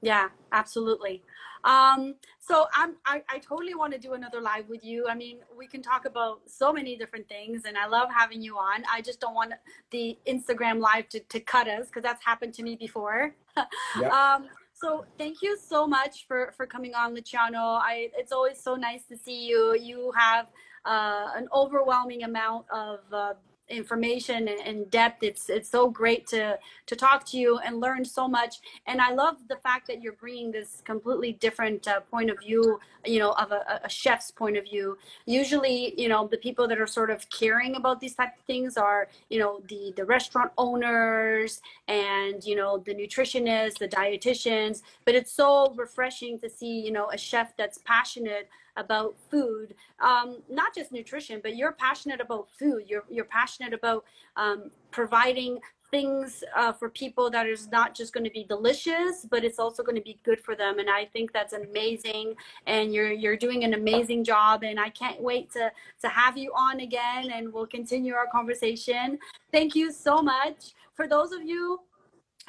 Yeah, 0.00 0.28
absolutely. 0.52 1.22
Um, 1.64 2.14
so 2.38 2.64
I'm, 2.74 2.94
I, 3.04 3.22
I 3.28 3.38
totally 3.40 3.74
want 3.74 3.92
to 3.92 3.98
do 3.98 4.14
another 4.14 4.40
live 4.40 4.70
with 4.70 4.82
you. 4.82 5.06
I 5.06 5.14
mean, 5.14 5.40
we 5.54 5.66
can 5.66 5.82
talk 5.82 6.06
about 6.06 6.40
so 6.46 6.72
many 6.72 6.96
different 6.96 7.28
things, 7.28 7.64
and 7.66 7.76
I 7.76 7.86
love 7.86 8.08
having 8.10 8.40
you 8.40 8.56
on. 8.56 8.84
I 8.90 9.02
just 9.02 9.20
don't 9.20 9.34
want 9.34 9.52
the 9.90 10.16
Instagram 10.26 10.80
live 10.80 11.10
to, 11.10 11.20
to 11.20 11.40
cut 11.40 11.68
us 11.68 11.88
because 11.88 12.04
that's 12.04 12.24
happened 12.24 12.54
to 12.54 12.62
me 12.62 12.74
before. 12.76 13.34
Yeah. 13.98 14.08
um, 14.08 14.48
so 14.80 15.04
thank 15.18 15.40
you 15.42 15.56
so 15.56 15.86
much 15.86 16.26
for 16.28 16.52
for 16.56 16.66
coming 16.66 16.94
on 16.94 17.14
Luciano. 17.14 17.58
I 17.58 18.10
it's 18.16 18.32
always 18.32 18.62
so 18.62 18.76
nice 18.76 19.04
to 19.10 19.16
see 19.16 19.46
you. 19.46 19.74
You 19.80 20.12
have 20.16 20.46
uh, 20.84 21.30
an 21.34 21.48
overwhelming 21.54 22.22
amount 22.22 22.66
of 22.72 23.00
uh, 23.12 23.34
information 23.68 24.48
and, 24.48 24.90
depth. 24.90 25.22
It's 25.22 25.48
it's 25.48 25.68
so 25.68 25.90
great 25.90 26.26
to 26.28 26.58
to 26.86 26.96
talk 26.96 27.24
to 27.26 27.38
you 27.38 27.58
and 27.58 27.80
learn 27.80 28.04
so 28.04 28.28
much. 28.28 28.60
And 28.86 29.00
i 29.00 29.12
love 29.12 29.36
the 29.48 29.56
fact 29.56 29.86
that 29.88 30.02
you're 30.02 30.12
bringing 30.12 30.52
this 30.52 30.82
completely 30.84 31.32
different 31.32 31.88
uh, 31.88 32.00
point 32.00 32.30
of 32.30 32.38
view 32.38 32.78
you 33.04 33.18
know 33.18 33.32
of 33.32 33.52
a, 33.52 33.80
a, 33.84 33.88
chef's 33.88 34.30
point 34.30 34.56
of 34.56 34.64
view. 34.64 34.98
Usually 35.24 36.00
you 36.00 36.08
know 36.08 36.26
the 36.26 36.36
people 36.36 36.68
that 36.68 36.80
are 36.80 36.86
sort 36.86 37.10
of 37.10 37.28
caring 37.30 37.76
about 37.76 38.00
these 38.00 38.14
type 38.14 38.34
of 38.38 38.44
things 38.44 38.76
are 38.76 39.08
you 39.30 39.38
know 39.38 39.62
the 39.68 39.92
the 39.96 40.04
restaurant 40.04 40.52
owners 40.58 41.60
and 41.88 42.44
you 42.44 42.56
know 42.56 42.78
the 42.78 42.94
nutritionists 42.94 43.78
the 43.78 43.88
dietitians. 43.88 44.82
But 45.04 45.14
it's 45.14 45.32
so 45.32 45.72
refreshing 45.76 46.38
to 46.40 46.50
see 46.50 46.80
you 46.80 46.92
know 46.92 47.10
a 47.10 47.18
chef 47.18 47.56
that's 47.56 47.78
passionate 47.78 48.48
about 48.76 49.16
food, 49.30 49.74
um, 50.00 50.38
not 50.48 50.74
just 50.74 50.92
nutrition, 50.92 51.40
but 51.42 51.56
you're 51.56 51.72
passionate 51.72 52.20
about 52.20 52.48
food. 52.58 52.84
You're 52.86 53.04
you're 53.10 53.24
passionate 53.24 53.72
about 53.72 54.04
um, 54.36 54.70
providing 54.90 55.58
things 55.90 56.42
uh, 56.56 56.72
for 56.72 56.90
people 56.90 57.30
that 57.30 57.46
is 57.46 57.68
not 57.70 57.94
just 57.94 58.12
going 58.12 58.24
to 58.24 58.30
be 58.30 58.44
delicious, 58.44 59.26
but 59.30 59.44
it's 59.44 59.58
also 59.58 59.82
going 59.82 59.96
to 59.96 60.02
be 60.02 60.18
good 60.24 60.40
for 60.40 60.56
them. 60.56 60.78
And 60.78 60.90
I 60.90 61.04
think 61.06 61.32
that's 61.32 61.52
amazing. 61.52 62.34
And 62.66 62.92
you're 62.92 63.12
you're 63.12 63.36
doing 63.36 63.64
an 63.64 63.74
amazing 63.74 64.24
job. 64.24 64.62
And 64.62 64.78
I 64.78 64.90
can't 64.90 65.20
wait 65.20 65.50
to 65.52 65.70
to 66.02 66.08
have 66.08 66.36
you 66.36 66.52
on 66.54 66.80
again. 66.80 67.30
And 67.32 67.52
we'll 67.52 67.66
continue 67.66 68.14
our 68.14 68.26
conversation. 68.26 69.18
Thank 69.52 69.74
you 69.74 69.92
so 69.92 70.22
much. 70.22 70.74
For 70.94 71.06
those 71.06 71.32
of 71.32 71.42
you 71.42 71.80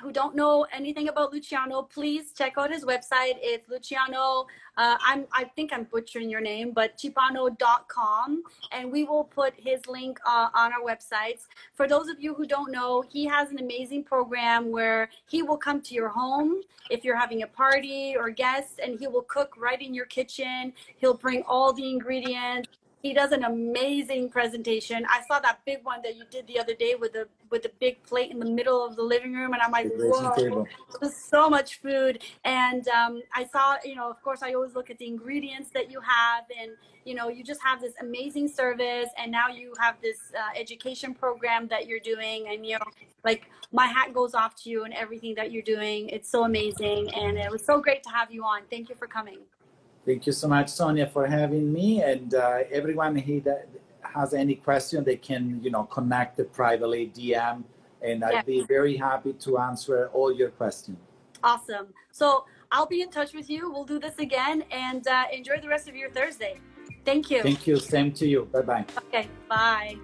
who 0.02 0.12
don't 0.12 0.36
know 0.36 0.66
anything 0.72 1.08
about 1.08 1.34
Luciano, 1.34 1.82
please 1.82 2.32
check 2.34 2.54
out 2.58 2.72
his 2.72 2.86
website. 2.86 3.38
It's 3.42 3.68
Luciano. 3.68 4.46
Uh, 4.78 4.96
I'm 5.02 5.26
I 5.34 5.46
think 5.56 5.74
I'm 5.74 5.86
butchering 5.86 6.30
your 6.30 6.42
name, 6.42 6.72
but 6.72 6.98
cipano.com, 6.98 8.44
and 8.72 8.92
we 8.92 9.06
will 9.06 9.24
put 9.24 9.54
his 9.58 9.86
link 9.88 10.20
uh, 10.26 10.50
on 10.54 10.72
our 10.72 10.82
websites. 10.82 11.48
For 11.74 11.88
those 11.88 12.10
of 12.10 12.22
you 12.22 12.36
who 12.36 12.46
don't 12.46 12.72
know, 12.72 13.04
he 13.10 13.26
has 13.26 13.50
an 13.50 13.60
amazing 13.60 14.04
program 14.04 14.72
where 14.72 15.10
he 15.28 15.42
will 15.42 15.58
come 15.58 15.82
to 15.82 15.94
your 15.96 16.10
home 16.10 16.62
if 16.92 17.04
you're 17.04 17.18
having 17.18 17.42
a 17.42 17.48
party 17.48 18.16
or 18.16 18.30
guests, 18.30 18.80
and 18.84 19.00
he 19.00 19.08
will 19.08 19.24
cook 19.24 19.56
right 19.58 19.82
in 19.82 19.94
your 19.94 20.06
kitchen. 20.06 20.74
He'll 20.98 21.18
bring 21.18 21.42
all 21.44 21.74
the 21.74 21.90
ingredients 21.90 22.70
he 23.08 23.14
does 23.14 23.32
an 23.32 23.46
amazing 23.46 24.30
presentation. 24.30 25.06
I 25.10 25.22
saw 25.28 25.40
that 25.40 25.60
big 25.66 25.84
one 25.84 26.02
that 26.04 26.18
you 26.18 26.24
did 26.30 26.46
the 26.46 26.60
other 26.60 26.74
day 26.74 26.96
with 26.96 27.14
the 27.14 27.28
with 27.50 27.64
the 27.64 27.72
big 27.80 28.04
plate 28.04 28.32
in 28.32 28.40
the 28.40 28.50
middle 28.50 28.86
of 28.86 28.98
the 28.98 29.02
living 29.02 29.34
room, 29.34 29.54
and 29.54 29.62
I'm 29.62 29.72
like, 29.72 29.90
whoa, 29.96 30.66
there's 31.00 31.16
so 31.16 31.50
much 31.50 31.80
food. 31.80 32.22
And 32.44 32.86
um, 32.90 33.22
I 33.34 33.46
saw, 33.46 33.78
you 33.86 33.96
know, 33.96 34.10
of 34.10 34.22
course, 34.22 34.44
I 34.44 34.54
always 34.54 34.76
look 34.76 34.90
at 34.90 34.98
the 34.98 35.08
ingredients 35.08 35.70
that 35.74 35.90
you 35.90 36.02
have, 36.02 36.44
and 36.60 36.72
you 37.06 37.16
know, 37.16 37.30
you 37.30 37.46
just 37.46 37.62
have 37.64 37.80
this 37.80 37.94
amazing 38.02 38.50
service, 38.50 39.10
and 39.18 39.32
now 39.32 39.48
you 39.48 39.74
have 39.80 39.96
this 40.02 40.18
uh, 40.38 40.60
education 40.60 41.14
program 41.14 41.70
that 41.70 41.88
you're 41.88 42.02
doing, 42.02 42.50
and 42.50 42.66
you 42.66 42.74
know, 42.74 42.86
like 43.24 43.50
my 43.72 43.86
hat 43.86 44.14
goes 44.14 44.34
off 44.34 44.54
to 44.64 44.70
you 44.70 44.84
and 44.84 44.94
everything 44.94 45.34
that 45.36 45.54
you're 45.54 45.70
doing. 45.76 46.10
It's 46.10 46.30
so 46.30 46.44
amazing, 46.44 47.14
and 47.14 47.38
it 47.38 47.50
was 47.50 47.66
so 47.66 47.80
great 47.80 48.04
to 48.04 48.10
have 48.10 48.32
you 48.32 48.44
on. 48.44 48.64
Thank 48.70 48.90
you 48.90 48.96
for 48.96 49.08
coming. 49.08 49.40
Thank 50.08 50.26
you 50.26 50.32
so 50.32 50.48
much, 50.48 50.70
Sonia, 50.70 51.06
for 51.06 51.28
having 51.28 51.74
me. 51.74 52.02
And 52.02 52.34
uh, 52.34 52.60
everyone 52.72 53.18
who 53.18 53.44
has 54.02 54.34
any 54.34 54.56
question, 54.56 55.04
they 55.04 55.18
can, 55.18 55.60
you 55.62 55.70
know, 55.70 55.84
connect 55.84 56.40
privately, 56.54 57.12
DM, 57.14 57.66
and 58.02 58.24
I'd 58.24 58.46
be 58.46 58.64
very 58.64 58.96
happy 58.96 59.34
to 59.34 59.58
answer 59.58 60.10
all 60.14 60.34
your 60.34 60.52
questions. 60.52 60.98
Awesome. 61.44 61.88
So 62.12 62.46
I'll 62.72 62.86
be 62.86 63.02
in 63.02 63.10
touch 63.10 63.34
with 63.34 63.50
you. 63.50 63.70
We'll 63.70 63.84
do 63.84 64.00
this 64.00 64.18
again, 64.18 64.64
and 64.72 65.06
uh, 65.10 65.26
enjoy 65.34 65.60
the 65.62 65.68
rest 65.68 65.90
of 65.90 65.96
your 65.96 66.10
Thursday. 66.10 66.58
Thank 67.04 67.30
you. 67.30 67.44
Thank 67.44 67.68
you. 67.68 67.76
Same 67.78 68.14
to 68.14 68.26
you. 68.26 68.46
Bye 68.46 68.62
bye. 68.62 68.86
Okay. 69.10 69.28
Bye. 69.50 69.98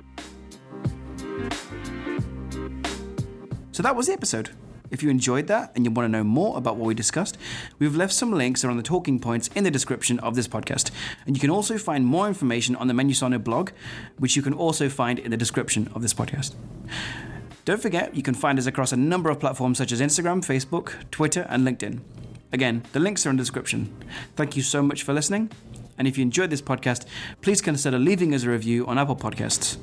So 3.72 3.82
that 3.82 3.96
was 3.96 4.08
the 4.08 4.14
episode. 4.14 4.50
If 4.94 5.02
you 5.02 5.10
enjoyed 5.10 5.48
that 5.48 5.72
and 5.76 5.84
you 5.84 5.90
want 5.90 6.06
to 6.06 6.12
know 6.12 6.24
more 6.24 6.56
about 6.56 6.78
what 6.78 6.86
we 6.86 6.94
discussed, 6.94 7.36
we've 7.80 7.96
left 7.96 8.14
some 8.14 8.32
links 8.32 8.64
around 8.64 8.78
the 8.78 8.84
talking 8.84 9.20
points 9.20 9.50
in 9.56 9.64
the 9.64 9.72
description 9.72 10.20
of 10.20 10.36
this 10.36 10.48
podcast. 10.48 10.92
And 11.26 11.36
you 11.36 11.42
can 11.42 11.50
also 11.50 11.80
find 11.80 12.06
more 12.06 12.28
information 12.28 12.76
on 12.76 12.88
the 12.88 12.94
Menusano 12.94 13.44
blog, 13.44 13.72
which 14.20 14.36
you 14.36 14.44
can 14.44 14.54
also 14.54 14.90
find 14.90 15.18
in 15.18 15.32
the 15.32 15.38
description 15.38 15.90
of 15.96 16.04
this 16.04 16.14
podcast. 16.14 16.54
Don't 17.66 17.82
forget, 17.82 18.16
you 18.16 18.22
can 18.22 18.36
find 18.36 18.60
us 18.60 18.68
across 18.68 18.92
a 18.92 18.98
number 18.98 19.32
of 19.32 19.40
platforms 19.40 19.80
such 19.80 19.92
as 19.92 20.00
Instagram, 20.00 20.46
Facebook, 20.46 21.10
Twitter, 21.10 21.48
and 21.50 21.66
LinkedIn. 21.66 22.02
Again, 22.52 22.84
the 22.92 23.00
links 23.00 23.26
are 23.26 23.32
in 23.32 23.38
the 23.38 23.42
description. 23.42 23.92
Thank 24.36 24.56
you 24.56 24.62
so 24.62 24.84
much 24.84 25.02
for 25.02 25.12
listening. 25.12 25.50
And 25.98 26.08
if 26.08 26.20
you 26.20 26.22
enjoyed 26.22 26.52
this 26.52 26.62
podcast, 26.62 27.08
please 27.42 27.62
consider 27.62 27.98
leaving 27.98 28.36
us 28.36 28.44
a 28.44 28.50
review 28.50 28.86
on 28.86 29.00
Apple 29.00 29.16
Podcasts. 29.16 29.78